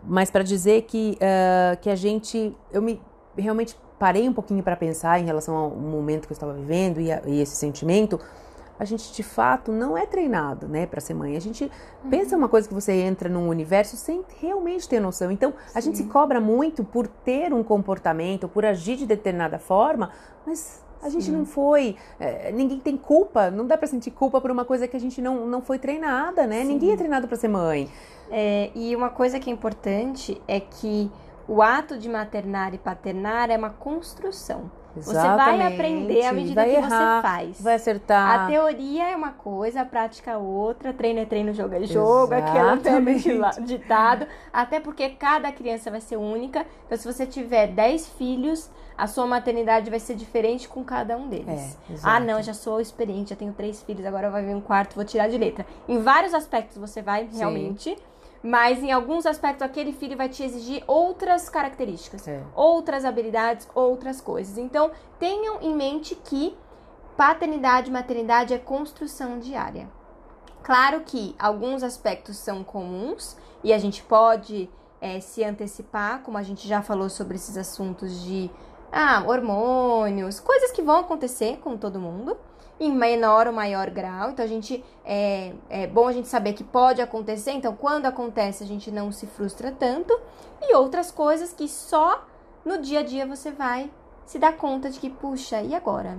Mas 0.06 0.30
para 0.30 0.42
dizer 0.42 0.82
que, 0.82 1.18
uh, 1.20 1.80
que 1.80 1.88
a 1.88 1.96
gente. 1.96 2.54
Eu 2.70 2.82
me 2.82 3.00
realmente 3.36 3.76
parei 3.98 4.28
um 4.28 4.32
pouquinho 4.32 4.62
para 4.62 4.76
pensar 4.76 5.18
em 5.18 5.24
relação 5.24 5.56
ao 5.56 5.70
momento 5.70 6.26
que 6.26 6.32
eu 6.32 6.36
estava 6.36 6.52
vivendo 6.52 7.00
e, 7.00 7.10
a, 7.10 7.22
e 7.26 7.40
esse 7.40 7.56
sentimento 7.56 8.20
a 8.78 8.84
gente 8.84 9.12
de 9.12 9.22
fato 9.22 9.70
não 9.70 9.96
é 9.96 10.06
treinado, 10.06 10.66
né, 10.66 10.86
para 10.86 11.00
ser 11.00 11.14
mãe. 11.14 11.36
A 11.36 11.40
gente 11.40 11.64
uhum. 12.02 12.10
pensa 12.10 12.36
uma 12.36 12.48
coisa 12.48 12.68
que 12.68 12.74
você 12.74 12.92
entra 12.92 13.28
num 13.28 13.48
universo 13.48 13.96
sem 13.96 14.24
realmente 14.40 14.88
ter 14.88 15.00
noção. 15.00 15.30
Então, 15.30 15.54
a 15.74 15.80
Sim. 15.80 15.90
gente 15.90 15.98
se 15.98 16.04
cobra 16.04 16.40
muito 16.40 16.82
por 16.82 17.06
ter 17.06 17.52
um 17.52 17.62
comportamento, 17.62 18.48
por 18.48 18.64
agir 18.64 18.96
de 18.96 19.06
determinada 19.06 19.58
forma, 19.58 20.10
mas 20.46 20.82
a 21.02 21.08
gente 21.08 21.26
Sim. 21.26 21.32
não 21.32 21.44
foi, 21.44 21.96
é, 22.18 22.50
ninguém 22.50 22.80
tem 22.80 22.96
culpa, 22.96 23.50
não 23.50 23.66
dá 23.66 23.76
para 23.76 23.86
sentir 23.86 24.10
culpa 24.10 24.40
por 24.40 24.50
uma 24.50 24.64
coisa 24.64 24.88
que 24.88 24.96
a 24.96 25.00
gente 25.00 25.20
não, 25.20 25.46
não 25.46 25.60
foi 25.60 25.78
treinada, 25.78 26.46
né? 26.46 26.62
Sim. 26.62 26.68
Ninguém 26.68 26.92
é 26.92 26.96
treinado 26.96 27.28
para 27.28 27.36
ser 27.36 27.48
mãe. 27.48 27.88
É, 28.30 28.70
e 28.74 28.96
uma 28.96 29.10
coisa 29.10 29.38
que 29.38 29.50
é 29.50 29.52
importante 29.52 30.40
é 30.48 30.58
que 30.58 31.10
o 31.46 31.60
ato 31.60 31.98
de 31.98 32.08
maternar 32.08 32.74
e 32.74 32.78
paternar 32.78 33.50
é 33.50 33.56
uma 33.56 33.70
construção. 33.70 34.70
Exatamente. 34.96 35.56
Você 35.56 35.58
vai 35.58 35.72
aprender 35.74 36.24
à 36.24 36.32
medida 36.32 36.60
vai 36.60 36.70
que 36.70 36.76
errar, 36.76 37.16
você 37.16 37.22
faz. 37.22 37.60
Vai 37.60 37.74
acertar. 37.74 38.40
A 38.40 38.46
teoria 38.46 39.10
é 39.10 39.16
uma 39.16 39.30
coisa, 39.32 39.80
a 39.82 39.84
prática 39.84 40.30
é 40.32 40.36
outra, 40.36 40.92
treino 40.92 41.20
é 41.20 41.24
treino, 41.24 41.52
jogo 41.52 41.74
é 41.74 41.84
jogo, 41.84 42.34
aquela 42.34 42.76
ditado. 43.64 44.26
Até 44.52 44.80
porque 44.80 45.08
cada 45.10 45.50
criança 45.52 45.90
vai 45.90 46.00
ser 46.00 46.16
única. 46.16 46.66
Então, 46.86 46.96
se 46.96 47.04
você 47.06 47.26
tiver 47.26 47.68
10 47.68 48.08
filhos, 48.10 48.70
a 48.96 49.06
sua 49.06 49.26
maternidade 49.26 49.90
vai 49.90 49.98
ser 49.98 50.14
diferente 50.14 50.68
com 50.68 50.84
cada 50.84 51.16
um 51.16 51.28
deles. 51.28 51.76
É, 51.90 51.94
ah, 52.02 52.20
não, 52.20 52.40
já 52.42 52.54
sou 52.54 52.80
experiente, 52.80 53.30
já 53.30 53.36
tenho 53.36 53.52
três 53.52 53.82
filhos, 53.82 54.04
agora 54.06 54.30
vai 54.30 54.44
vir 54.44 54.54
um 54.54 54.60
quarto, 54.60 54.94
vou 54.94 55.04
tirar 55.04 55.28
de 55.28 55.36
letra. 55.36 55.66
Em 55.88 56.00
vários 56.00 56.32
aspectos 56.32 56.76
você 56.76 57.02
vai 57.02 57.28
realmente. 57.32 57.96
Mas 58.44 58.82
em 58.82 58.92
alguns 58.92 59.24
aspectos 59.24 59.62
aquele 59.62 59.90
filho 59.90 60.18
vai 60.18 60.28
te 60.28 60.42
exigir 60.42 60.84
outras 60.86 61.48
características, 61.48 62.28
é. 62.28 62.44
outras 62.54 63.06
habilidades, 63.06 63.66
outras 63.74 64.20
coisas. 64.20 64.58
Então, 64.58 64.90
tenham 65.18 65.62
em 65.62 65.74
mente 65.74 66.14
que 66.14 66.54
paternidade 67.16 67.88
e 67.88 67.92
maternidade 67.92 68.52
é 68.52 68.58
construção 68.58 69.38
diária. 69.38 69.88
Claro 70.62 71.00
que 71.00 71.34
alguns 71.38 71.82
aspectos 71.82 72.36
são 72.36 72.62
comuns 72.62 73.34
e 73.62 73.72
a 73.72 73.78
gente 73.78 74.02
pode 74.02 74.68
é, 75.00 75.20
se 75.20 75.42
antecipar, 75.42 76.20
como 76.20 76.36
a 76.36 76.42
gente 76.42 76.68
já 76.68 76.82
falou 76.82 77.08
sobre 77.08 77.36
esses 77.36 77.56
assuntos 77.56 78.22
de 78.22 78.50
ah, 78.92 79.24
hormônios, 79.26 80.38
coisas 80.38 80.70
que 80.70 80.82
vão 80.82 81.00
acontecer 81.00 81.56
com 81.60 81.78
todo 81.78 81.98
mundo 81.98 82.36
em 82.78 82.92
menor 82.92 83.46
ou 83.46 83.52
maior 83.52 83.90
grau. 83.90 84.30
Então 84.30 84.44
a 84.44 84.48
gente 84.48 84.84
é, 85.04 85.52
é 85.68 85.86
bom 85.86 86.08
a 86.08 86.12
gente 86.12 86.28
saber 86.28 86.52
que 86.52 86.64
pode 86.64 87.00
acontecer. 87.00 87.52
Então 87.52 87.74
quando 87.74 88.06
acontece 88.06 88.64
a 88.64 88.66
gente 88.66 88.90
não 88.90 89.12
se 89.12 89.26
frustra 89.26 89.72
tanto 89.72 90.18
e 90.60 90.74
outras 90.74 91.10
coisas 91.10 91.52
que 91.52 91.68
só 91.68 92.24
no 92.64 92.78
dia 92.78 93.00
a 93.00 93.02
dia 93.02 93.26
você 93.26 93.50
vai 93.50 93.90
se 94.26 94.38
dar 94.38 94.56
conta 94.56 94.90
de 94.90 94.98
que 94.98 95.10
puxa 95.10 95.60
e 95.60 95.74
agora 95.74 96.18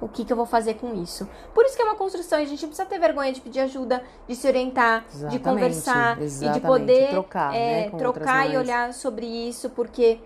o 0.00 0.08
que, 0.08 0.24
que 0.24 0.32
eu 0.32 0.36
vou 0.36 0.46
fazer 0.46 0.74
com 0.74 0.94
isso? 0.94 1.28
Por 1.54 1.64
isso 1.64 1.76
que 1.76 1.82
é 1.82 1.84
uma 1.84 1.96
construção, 1.96 2.38
e 2.38 2.42
a 2.42 2.46
gente 2.46 2.66
precisa 2.66 2.86
ter 2.86 2.98
vergonha 2.98 3.32
de 3.32 3.40
pedir 3.40 3.60
ajuda, 3.60 4.02
de 4.26 4.36
se 4.36 4.46
orientar, 4.46 5.04
exatamente, 5.08 5.38
de 5.38 5.44
conversar 5.44 6.22
e 6.22 6.48
de 6.50 6.60
poder 6.60 7.10
trocar, 7.10 7.54
é, 7.54 7.90
né, 7.90 7.98
trocar 7.98 8.50
e 8.50 8.56
olhar 8.56 8.92
sobre 8.94 9.26
isso, 9.26 9.70
porque 9.70 10.20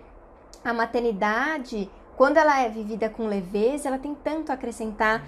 a 0.63 0.73
maternidade 0.73 1.89
quando 2.15 2.37
ela 2.37 2.61
é 2.61 2.69
vivida 2.69 3.09
com 3.09 3.27
leveza, 3.27 3.87
ela 3.87 3.97
tem 3.97 4.15
tanto 4.15 4.51
a 4.51 4.55
acrescentar, 4.55 5.23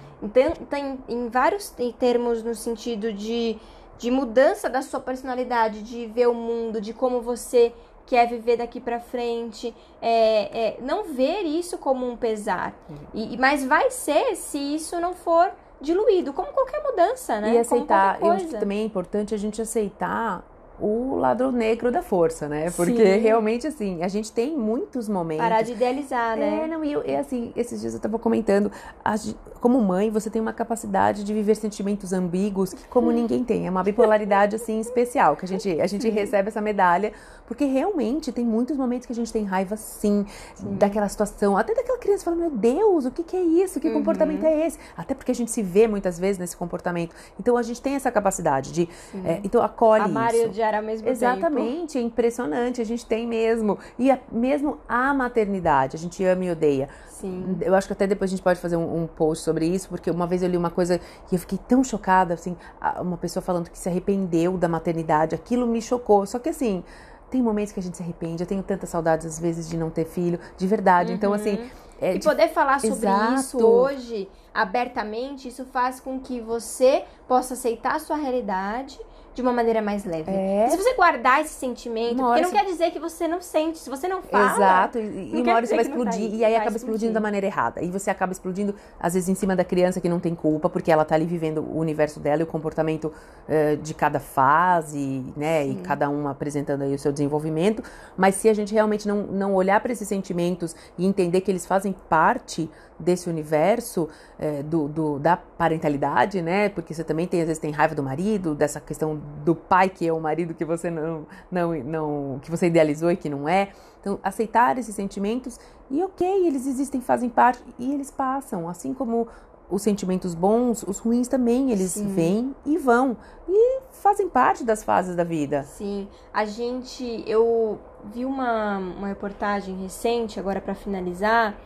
tem, 0.70 0.98
em 1.08 1.28
vários 1.28 1.74
termos 1.98 2.42
no 2.42 2.54
sentido 2.54 3.12
de, 3.12 3.58
de 3.98 4.10
mudança 4.10 4.68
da 4.68 4.82
sua 4.82 5.00
personalidade, 5.00 5.82
de 5.82 6.06
ver 6.06 6.28
o 6.28 6.34
mundo, 6.34 6.80
de 6.80 6.92
como 6.92 7.20
você 7.20 7.72
quer 8.06 8.28
viver 8.28 8.56
daqui 8.56 8.80
para 8.80 9.00
frente, 9.00 9.74
é, 10.00 10.76
é, 10.76 10.76
não 10.80 11.04
ver 11.04 11.42
isso 11.42 11.76
como 11.76 12.08
um 12.08 12.16
pesar. 12.16 12.72
E, 13.12 13.36
mas 13.36 13.64
vai 13.64 13.90
ser 13.90 14.36
se 14.36 14.58
isso 14.58 15.00
não 15.00 15.12
for 15.12 15.50
diluído, 15.80 16.32
como 16.32 16.52
qualquer 16.52 16.82
mudança, 16.82 17.40
né? 17.40 17.54
E 17.54 17.58
aceitar, 17.58 18.20
eu 18.20 18.30
acho 18.30 18.46
que 18.46 18.56
também 18.56 18.80
é 18.80 18.84
importante 18.84 19.34
a 19.34 19.38
gente 19.38 19.60
aceitar 19.60 20.44
o 20.78 21.16
lado 21.16 21.50
negro 21.50 21.90
da 21.90 22.02
força, 22.02 22.48
né? 22.48 22.70
Porque 22.70 23.14
Sim. 23.14 23.20
realmente, 23.20 23.66
assim, 23.66 24.02
a 24.02 24.08
gente 24.08 24.30
tem 24.30 24.56
muitos 24.56 25.08
momentos. 25.08 25.42
Parar 25.42 25.62
de 25.62 25.72
idealizar, 25.72 26.36
né? 26.36 26.64
É, 26.64 26.66
não, 26.66 26.84
e, 26.84 26.92
eu, 26.92 27.04
e 27.04 27.16
assim, 27.16 27.52
esses 27.56 27.80
dias 27.80 27.94
eu 27.94 28.00
tava 28.00 28.18
comentando, 28.18 28.70
a, 29.04 29.14
como 29.60 29.80
mãe, 29.80 30.10
você 30.10 30.28
tem 30.28 30.40
uma 30.40 30.52
capacidade 30.52 31.24
de 31.24 31.32
viver 31.32 31.54
sentimentos 31.54 32.12
ambíguos 32.12 32.74
que 32.74 32.88
como 32.88 33.10
ninguém 33.10 33.42
tem. 33.42 33.66
É 33.66 33.70
uma 33.70 33.82
bipolaridade, 33.82 34.56
assim, 34.56 34.78
especial, 34.78 35.36
que 35.36 35.44
a 35.44 35.48
gente, 35.48 35.80
a 35.80 35.86
gente 35.86 36.08
recebe 36.10 36.48
essa 36.48 36.60
medalha, 36.60 37.12
porque 37.46 37.64
realmente 37.64 38.30
tem 38.30 38.44
muitos 38.44 38.76
momentos 38.76 39.06
que 39.06 39.12
a 39.12 39.16
gente 39.16 39.32
tem 39.32 39.44
raiva, 39.44 39.76
sim, 39.76 40.26
sim. 40.54 40.74
daquela 40.74 41.08
situação, 41.08 41.56
até 41.56 41.74
daquela 41.74 41.98
criança 41.98 42.24
falando, 42.24 42.40
meu 42.40 42.50
Deus, 42.50 43.06
o 43.06 43.10
que, 43.10 43.22
que 43.22 43.36
é 43.36 43.42
isso? 43.42 43.80
Que 43.80 43.88
uhum. 43.88 43.94
comportamento 43.94 44.44
é 44.44 44.66
esse? 44.66 44.78
Até 44.96 45.14
porque 45.14 45.30
a 45.32 45.34
gente 45.34 45.50
se 45.50 45.62
vê 45.62 45.88
muitas 45.88 46.18
vezes 46.18 46.38
nesse 46.38 46.56
comportamento. 46.56 47.14
Então, 47.40 47.56
a 47.56 47.62
gente 47.62 47.80
tem 47.80 47.94
essa 47.94 48.10
capacidade 48.10 48.72
de... 48.72 48.88
É, 49.24 49.40
então, 49.42 49.62
acolhe 49.62 50.04
Amar 50.04 50.34
isso. 50.34 50.44
E 50.66 50.68
odiar 50.68 50.74
ao 50.74 50.82
mesmo 50.82 51.08
Exatamente, 51.08 51.92
tempo. 51.94 51.98
é 51.98 52.08
impressionante, 52.08 52.80
a 52.80 52.84
gente 52.84 53.06
tem 53.06 53.26
mesmo. 53.26 53.78
E 53.98 54.10
a, 54.10 54.18
mesmo 54.32 54.78
a 54.88 55.12
maternidade, 55.14 55.96
a 55.96 55.98
gente 55.98 56.24
ama 56.24 56.44
e 56.44 56.50
odeia. 56.50 56.88
Sim. 57.08 57.56
Eu 57.60 57.74
acho 57.74 57.86
que 57.86 57.92
até 57.92 58.06
depois 58.06 58.30
a 58.30 58.32
gente 58.32 58.42
pode 58.42 58.60
fazer 58.60 58.76
um, 58.76 59.02
um, 59.02 59.06
post 59.06 59.42
sobre 59.44 59.66
isso, 59.66 59.88
porque 59.88 60.10
uma 60.10 60.26
vez 60.26 60.42
eu 60.42 60.48
li 60.48 60.56
uma 60.56 60.70
coisa 60.70 61.00
que 61.26 61.34
eu 61.34 61.38
fiquei 61.38 61.58
tão 61.66 61.82
chocada, 61.82 62.34
assim, 62.34 62.56
uma 63.00 63.16
pessoa 63.16 63.42
falando 63.42 63.70
que 63.70 63.78
se 63.78 63.88
arrependeu 63.88 64.58
da 64.58 64.68
maternidade, 64.68 65.34
aquilo 65.34 65.66
me 65.66 65.80
chocou. 65.80 66.26
Só 66.26 66.38
que 66.38 66.48
assim, 66.50 66.84
Tem 67.28 67.42
momentos 67.42 67.72
que 67.72 67.80
a 67.80 67.82
gente 67.82 67.96
se 67.96 68.02
arrepende. 68.04 68.44
Eu 68.44 68.46
tenho 68.46 68.62
tantas 68.62 68.88
saudades, 68.88 69.26
às 69.26 69.40
vezes, 69.40 69.68
de 69.68 69.76
não 69.76 69.90
ter 69.90 70.04
filho, 70.04 70.38
de 70.56 70.64
verdade. 70.64 71.12
Então, 71.12 71.30
Uhum. 71.30 71.34
assim. 71.34 71.58
é 72.00 72.14
E 72.14 72.18
de- 72.20 72.24
poder 72.24 72.48
falar 72.50 72.78
sobre 72.80 73.08
Exato. 73.08 73.34
isso 73.40 73.58
hoje, 73.66 74.28
abertamente, 74.54 75.48
isso 75.48 75.64
faz 75.64 75.98
com 75.98 76.20
que 76.20 76.40
você 76.40 77.04
possa 77.26 77.54
aceitar 77.54 77.96
a 77.96 77.98
sua 77.98 78.14
realidade 78.16 79.00
de 79.36 79.42
uma 79.42 79.52
maneira 79.52 79.82
mais 79.82 80.04
leve. 80.06 80.30
É. 80.30 80.66
E 80.66 80.70
se 80.70 80.76
você 80.78 80.94
guardar 80.94 81.42
esse 81.42 81.52
sentimento, 81.52 82.16
porque 82.16 82.40
não 82.40 82.48
você- 82.48 82.56
quer 82.56 82.64
dizer 82.64 82.90
que 82.90 82.98
você 82.98 83.28
não 83.28 83.42
sente, 83.42 83.76
se 83.78 83.90
você 83.90 84.08
não 84.08 84.22
fala. 84.22 84.54
Exato, 84.54 84.98
e, 84.98 85.34
e 85.36 85.42
uma 85.42 85.54
hora 85.54 85.66
você 85.66 85.76
vai 85.76 85.84
tá 85.84 85.90
explodir, 85.90 86.34
e 86.34 86.42
aí 86.42 86.56
acaba 86.56 86.74
explodindo 86.74 87.12
da 87.12 87.20
maneira 87.20 87.46
errada. 87.46 87.82
E 87.82 87.90
você 87.90 88.10
acaba 88.10 88.32
explodindo, 88.32 88.74
às 88.98 89.12
vezes, 89.12 89.28
em 89.28 89.34
cima 89.34 89.54
da 89.54 89.62
criança 89.62 90.00
que 90.00 90.08
não 90.08 90.18
tem 90.18 90.34
culpa, 90.34 90.70
porque 90.70 90.90
ela 90.90 91.04
tá 91.04 91.14
ali 91.14 91.26
vivendo 91.26 91.58
o 91.58 91.78
universo 91.78 92.18
dela 92.18 92.40
e 92.40 92.44
o 92.44 92.46
comportamento 92.46 93.12
eh, 93.46 93.76
de 93.76 93.92
cada 93.92 94.18
fase, 94.18 95.22
né? 95.36 95.66
E 95.66 95.74
Sim. 95.74 95.82
cada 95.82 96.08
um 96.08 96.26
apresentando 96.28 96.82
aí 96.82 96.94
o 96.94 96.98
seu 96.98 97.12
desenvolvimento. 97.12 97.82
Mas 98.16 98.36
se 98.36 98.48
a 98.48 98.54
gente 98.54 98.72
realmente 98.72 99.06
não, 99.06 99.18
não 99.24 99.54
olhar 99.54 99.80
para 99.80 99.92
esses 99.92 100.08
sentimentos 100.08 100.74
e 100.96 101.04
entender 101.06 101.42
que 101.42 101.50
eles 101.50 101.66
fazem 101.66 101.94
parte 102.08 102.70
desse 102.98 103.28
universo 103.28 104.08
eh, 104.38 104.62
do, 104.62 104.88
do- 104.88 105.18
da 105.18 105.36
parentalidade, 105.36 106.40
né? 106.40 106.68
Porque 106.70 106.94
você 106.94 107.04
também 107.04 107.26
tem, 107.26 107.40
às 107.40 107.46
vezes, 107.46 107.60
tem 107.60 107.70
raiva 107.70 107.94
do 107.94 108.02
marido, 108.02 108.54
dessa 108.54 108.80
questão 108.80 109.20
do 109.44 109.54
pai 109.54 109.88
que 109.88 110.06
é 110.06 110.12
o 110.12 110.20
marido 110.20 110.54
que 110.54 110.64
você 110.64 110.90
não, 110.90 111.26
não, 111.50 111.74
não 111.74 112.38
que 112.42 112.50
você 112.50 112.66
idealizou 112.66 113.10
e 113.10 113.16
que 113.16 113.28
não 113.28 113.48
é. 113.48 113.68
Então, 114.00 114.18
aceitar 114.22 114.78
esses 114.78 114.94
sentimentos 114.94 115.58
e 115.90 116.02
ok, 116.02 116.46
eles 116.46 116.66
existem, 116.66 117.00
fazem 117.00 117.28
parte 117.28 117.62
e 117.78 117.92
eles 117.92 118.10
passam. 118.10 118.68
Assim 118.68 118.94
como 118.94 119.26
os 119.68 119.82
sentimentos 119.82 120.32
bons, 120.34 120.84
os 120.84 120.98
ruins 120.98 121.26
também, 121.26 121.72
eles 121.72 121.90
Sim. 121.90 122.06
vêm 122.06 122.54
e 122.64 122.78
vão. 122.78 123.16
E 123.48 123.80
fazem 123.90 124.28
parte 124.28 124.62
das 124.64 124.84
fases 124.84 125.16
da 125.16 125.24
vida. 125.24 125.64
Sim, 125.64 126.06
a 126.32 126.44
gente. 126.44 127.24
Eu 127.26 127.78
vi 128.04 128.24
uma, 128.24 128.78
uma 128.78 129.08
reportagem 129.08 129.74
recente, 129.82 130.38
agora 130.38 130.60
para 130.60 130.74
finalizar, 130.76 131.56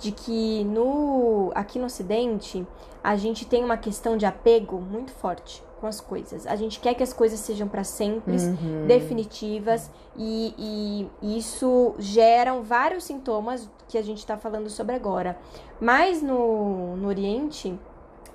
de 0.00 0.10
que 0.12 0.64
no 0.64 1.52
aqui 1.54 1.78
no 1.78 1.86
Ocidente 1.86 2.66
a 3.04 3.14
gente 3.16 3.46
tem 3.46 3.62
uma 3.64 3.76
questão 3.76 4.16
de 4.16 4.26
apego 4.26 4.80
muito 4.80 5.12
forte 5.12 5.62
com 5.80 5.86
as 5.86 6.00
coisas. 6.00 6.46
A 6.46 6.56
gente 6.56 6.78
quer 6.80 6.92
que 6.94 7.02
as 7.02 7.12
coisas 7.12 7.38
sejam 7.40 7.66
para 7.68 7.84
sempre, 7.84 8.34
Uhum. 8.36 8.86
definitivas, 8.86 9.90
e, 10.16 10.54
e- 11.22 11.38
isso 11.38 11.94
geram 11.98 12.62
vários 12.62 13.04
sintomas 13.04 13.68
que 13.88 13.96
a 13.96 14.02
gente 14.02 14.18
está 14.18 14.36
falando 14.36 14.68
sobre 14.68 14.94
agora. 14.94 15.38
Mas 15.80 16.20
no, 16.22 16.96
no 16.96 17.08
Oriente, 17.08 17.78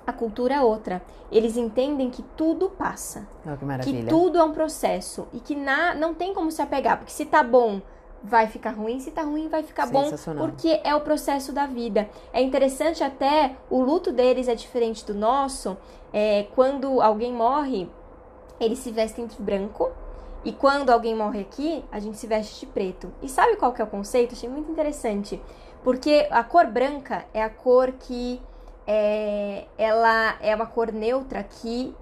a 0.06 0.12
cultura 0.12 0.54
é 0.56 0.60
outra. 0.60 1.00
Eles 1.30 1.56
entendem 1.56 2.10
que 2.10 2.22
tudo 2.36 2.68
passa 2.70 3.26
Olha 3.44 3.56
que 3.56 3.92
que 3.92 4.06
tudo 4.06 4.38
é 4.38 4.44
um 4.44 4.52
processo 4.52 5.26
e 5.32 5.40
que 5.40 5.54
na, 5.56 5.94
não 5.94 6.14
tem 6.14 6.32
como 6.34 6.50
se 6.52 6.62
apegar, 6.62 6.98
porque 6.98 7.12
se 7.12 7.24
tá 7.26 7.42
bom 7.42 7.80
vai 8.22 8.46
ficar 8.46 8.70
ruim, 8.70 8.98
se 9.00 9.10
tá 9.10 9.22
ruim 9.22 9.48
vai 9.48 9.62
ficar 9.62 9.86
bom, 9.86 10.10
porque 10.38 10.80
é 10.82 10.94
o 10.94 11.00
processo 11.00 11.52
da 11.52 11.66
vida. 11.66 12.08
É 12.32 12.40
interessante 12.40 13.04
até, 13.04 13.56
o 13.70 13.80
luto 13.80 14.12
deles 14.12 14.48
é 14.48 14.54
diferente 14.54 15.04
do 15.04 15.14
nosso, 15.14 15.76
é, 16.12 16.46
quando 16.54 17.00
alguém 17.00 17.32
morre, 17.32 17.88
eles 18.58 18.78
se 18.78 18.90
vestem 18.90 19.26
de 19.26 19.40
branco, 19.40 19.90
e 20.44 20.52
quando 20.52 20.90
alguém 20.90 21.14
morre 21.14 21.40
aqui, 21.40 21.84
a 21.90 21.98
gente 21.98 22.16
se 22.16 22.26
veste 22.26 22.60
de 22.60 22.66
preto. 22.66 23.12
E 23.20 23.28
sabe 23.28 23.56
qual 23.56 23.72
que 23.72 23.80
é 23.80 23.84
o 23.84 23.88
conceito? 23.88 24.34
Achei 24.34 24.48
muito 24.48 24.70
interessante, 24.70 25.42
porque 25.82 26.26
a 26.30 26.44
cor 26.44 26.66
branca 26.66 27.24
é 27.34 27.42
a 27.42 27.50
cor 27.50 27.92
que 27.92 28.40
é, 28.86 29.66
ela 29.76 30.36
é 30.40 30.54
uma 30.54 30.66
cor 30.66 30.92
neutra 30.92 31.42
que 31.42 31.94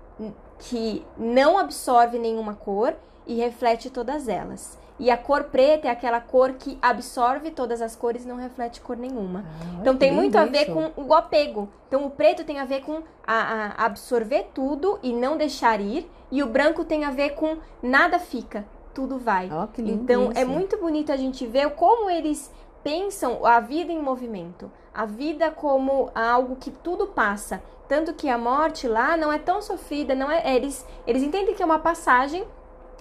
que 0.59 1.05
não 1.17 1.59
absorve 1.59 2.19
nenhuma 2.19 2.55
cor 2.55 2.95
e 3.27 3.35
reflete 3.35 3.91
todas 3.91 4.29
elas. 4.29 4.79
E 4.99 5.11
a 5.11 5.17
cor 5.17 5.45
preta 5.45 5.89
é 5.89 5.91
aquela 5.91 6.21
cor 6.21 6.53
que 6.53 6.79
absorve 6.81 7.51
todas 7.51 7.83
as 7.83 7.97
cores 7.97 8.25
e 8.25 8.29
não 8.29 8.37
reflete 8.37 8.81
cor 8.81 8.97
nenhuma. 8.97 9.45
Ah, 9.45 9.79
Então 9.81 9.97
tem 9.97 10.13
muito 10.13 10.37
a 10.39 10.45
ver 10.45 10.63
isso. 10.63 10.73
com 10.73 10.93
o 11.03 11.13
apego. 11.13 11.69
Então 11.89 12.07
o 12.07 12.11
preto 12.11 12.45
tem 12.45 12.61
a 12.61 12.65
ver 12.65 12.83
com 12.83 13.03
a, 13.27 13.35
a 13.77 13.85
absorver 13.87 14.51
tudo 14.55 14.99
e 15.03 15.13
não 15.13 15.37
deixar 15.37 15.81
ir, 15.81 16.09
e 16.31 16.43
o 16.43 16.47
branco 16.47 16.85
tem 16.85 17.05
a 17.05 17.11
ver 17.11 17.31
com 17.31 17.57
nada 17.83 18.19
fica, 18.19 18.65
tudo 18.95 19.19
vai. 19.19 19.51
Então 19.93 20.31
é 20.35 20.43
isso. 20.43 20.51
muito 20.51 20.77
bonito 20.79 21.11
a 21.11 21.17
gente 21.17 21.45
ver 21.47 21.71
como 21.71 22.09
eles 22.09 22.53
pensam 22.83 23.45
a 23.45 23.59
vida 23.61 23.91
em 23.93 24.01
movimento, 24.01 24.71
a 24.93 25.05
vida 25.07 25.51
como 25.51 26.11
algo 26.15 26.55
que 26.57 26.71
tudo 26.71 27.09
passa. 27.09 27.61
Tanto 27.89 28.15
que 28.15 28.29
a 28.29 28.39
morte 28.39 28.87
lá 28.89 29.17
não 29.17 29.33
é 29.33 29.39
tão 29.39 29.61
sofrida, 29.61 30.15
não 30.15 30.31
é, 30.31 30.55
eles 30.55 30.87
eles 31.07 31.23
entendem 31.23 31.55
que 31.55 31.63
é 31.63 31.67
uma 31.67 31.79
passagem 31.79 32.45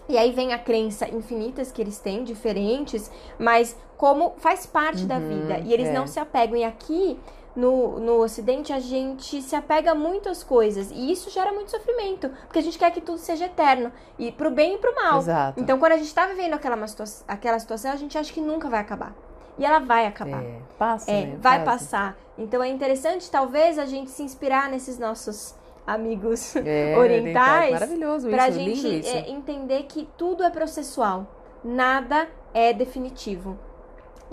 e 0.09 0.17
aí 0.17 0.31
vem 0.31 0.53
a 0.53 0.59
crença 0.59 1.07
infinitas 1.09 1.71
que 1.71 1.81
eles 1.81 1.97
têm, 1.99 2.23
diferentes, 2.23 3.09
mas 3.39 3.75
como 3.97 4.33
faz 4.37 4.65
parte 4.65 5.05
da 5.05 5.15
Uhum, 5.17 5.27
vida. 5.29 5.59
E 5.59 5.73
eles 5.73 5.87
é. 5.87 5.93
não 5.93 6.05
se 6.07 6.19
apegam. 6.19 6.57
E 6.57 6.63
aqui 6.63 7.17
no, 7.55 7.99
no 7.99 8.19
Ocidente 8.21 8.73
a 8.73 8.79
gente 8.79 9.41
se 9.41 9.55
apega 9.55 9.93
muito 9.95 10.27
às 10.27 10.43
coisas. 10.43 10.91
E 10.91 11.11
isso 11.11 11.29
gera 11.29 11.51
muito 11.53 11.71
sofrimento. 11.71 12.29
Porque 12.45 12.59
a 12.59 12.61
gente 12.63 12.77
quer 12.77 12.91
que 12.91 12.99
tudo 12.99 13.17
seja 13.19 13.45
eterno. 13.45 13.91
E 14.19 14.31
pro 14.31 14.49
bem 14.51 14.75
e 14.75 14.77
pro 14.77 14.93
mal. 14.95 15.19
Exato. 15.19 15.59
Então, 15.59 15.77
quando 15.79 15.93
a 15.93 15.97
gente 15.97 16.13
tá 16.13 16.25
vivendo 16.27 16.53
aquela, 16.53 16.85
situa- 16.87 17.05
aquela 17.27 17.59
situação, 17.59 17.91
a 17.91 17.95
gente 17.95 18.17
acha 18.17 18.33
que 18.33 18.41
nunca 18.41 18.67
vai 18.69 18.81
acabar. 18.81 19.13
E 19.57 19.63
ela 19.65 19.79
vai 19.79 20.07
acabar. 20.07 20.43
É, 20.43 20.59
passa, 20.79 21.11
É, 21.11 21.25
né? 21.27 21.37
vai 21.39 21.63
Quase. 21.63 21.85
passar. 21.85 22.17
Então 22.37 22.63
é 22.63 22.67
interessante, 22.69 23.29
talvez, 23.29 23.77
a 23.77 23.85
gente 23.85 24.09
se 24.09 24.23
inspirar 24.23 24.67
nesses 24.67 24.97
nossos 24.97 25.53
amigos 25.85 26.55
É, 26.55 26.95
orientais 26.99 27.71
Maravilhoso 27.71 28.29
pra 28.29 28.49
isso, 28.49 28.59
gente 28.59 28.99
isso. 28.99 29.15
é, 29.15 29.29
entender 29.29 29.83
que 29.83 30.07
tudo 30.17 30.43
é 30.43 30.49
processual. 30.49 31.27
Nada 31.63 32.27
é 32.53 32.73
definitivo. 32.73 33.57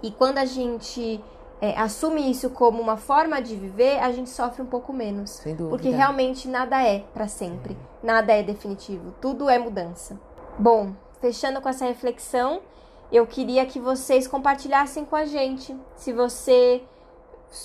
E 0.02 0.10
quando 0.10 0.38
a 0.38 0.44
gente 0.44 1.22
é, 1.60 1.78
assume 1.78 2.30
isso 2.30 2.50
como 2.50 2.80
uma 2.80 2.96
forma 2.96 3.40
de 3.40 3.54
viver, 3.54 3.98
a 4.00 4.10
gente 4.10 4.30
sofre 4.30 4.62
um 4.62 4.66
pouco 4.66 4.92
menos. 4.92 5.30
Sem 5.30 5.54
dúvida. 5.54 5.76
Porque 5.76 5.90
realmente 5.90 6.48
nada 6.48 6.82
é 6.82 7.00
para 7.12 7.28
sempre, 7.28 7.76
nada 8.02 8.32
é 8.32 8.42
definitivo, 8.42 9.14
tudo 9.20 9.48
é 9.48 9.58
mudança. 9.58 10.18
Bom, 10.58 10.92
fechando 11.20 11.60
com 11.60 11.68
essa 11.68 11.84
reflexão, 11.84 12.62
eu 13.12 13.26
queria 13.26 13.66
que 13.66 13.78
vocês 13.78 14.26
compartilhassem 14.26 15.04
com 15.04 15.16
a 15.16 15.24
gente 15.24 15.76
se 15.96 16.12
você 16.12 16.82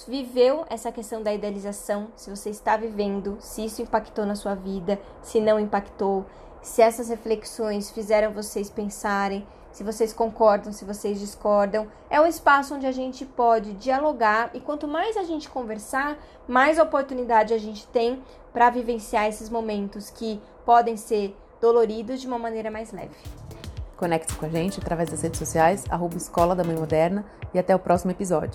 viveu 0.08 0.66
essa 0.70 0.92
questão 0.92 1.22
da 1.22 1.34
idealização, 1.34 2.08
se 2.16 2.30
você 2.30 2.50
está 2.50 2.76
vivendo, 2.76 3.38
se 3.40 3.66
isso 3.66 3.82
impactou 3.82 4.26
na 4.26 4.36
sua 4.36 4.56
vida, 4.56 5.00
se 5.22 5.40
não 5.40 5.60
impactou, 5.60 6.26
se 6.62 6.82
essas 6.82 7.10
reflexões 7.10 7.92
fizeram 7.92 8.34
vocês 8.34 8.70
pensarem, 8.70 9.46
se 9.72 9.84
vocês 9.84 10.14
concordam, 10.14 10.72
se 10.72 10.86
vocês 10.86 11.20
discordam. 11.20 11.88
É 12.10 12.20
um 12.20 12.26
espaço 12.26 12.74
onde 12.74 12.88
a 12.88 12.92
gente 12.92 13.26
pode 13.26 13.74
dialogar 13.74 14.50
e 14.54 14.60
quanto 14.60 14.88
mais 14.88 15.18
a 15.18 15.24
gente 15.24 15.50
conversar, 15.50 16.18
mais 16.48 16.80
oportunidade 16.80 17.54
a 17.54 17.58
gente 17.58 17.86
tem 17.88 18.24
para 18.54 18.70
vivenciar 18.70 19.28
esses 19.28 19.50
momentos 19.50 20.10
que 20.10 20.42
podem 20.66 20.96
ser 20.96 21.36
doloridos 21.60 22.22
de 22.22 22.28
uma 22.28 22.40
maneira 22.40 22.72
mais 22.72 22.92
leve. 22.92 23.16
Conecte-se 23.98 24.38
com 24.38 24.46
a 24.46 24.50
gente 24.50 24.80
através 24.80 25.10
das 25.10 25.22
redes 25.22 25.40
sociais, 25.40 25.84
arroba 25.90 26.18
Escola 26.18 26.56
da 26.56 26.64
Mãe 26.64 26.76
Moderna 26.76 27.26
e 27.54 27.60
até 27.60 27.76
o 27.76 27.80
próximo 27.80 28.12
episódio. 28.12 28.54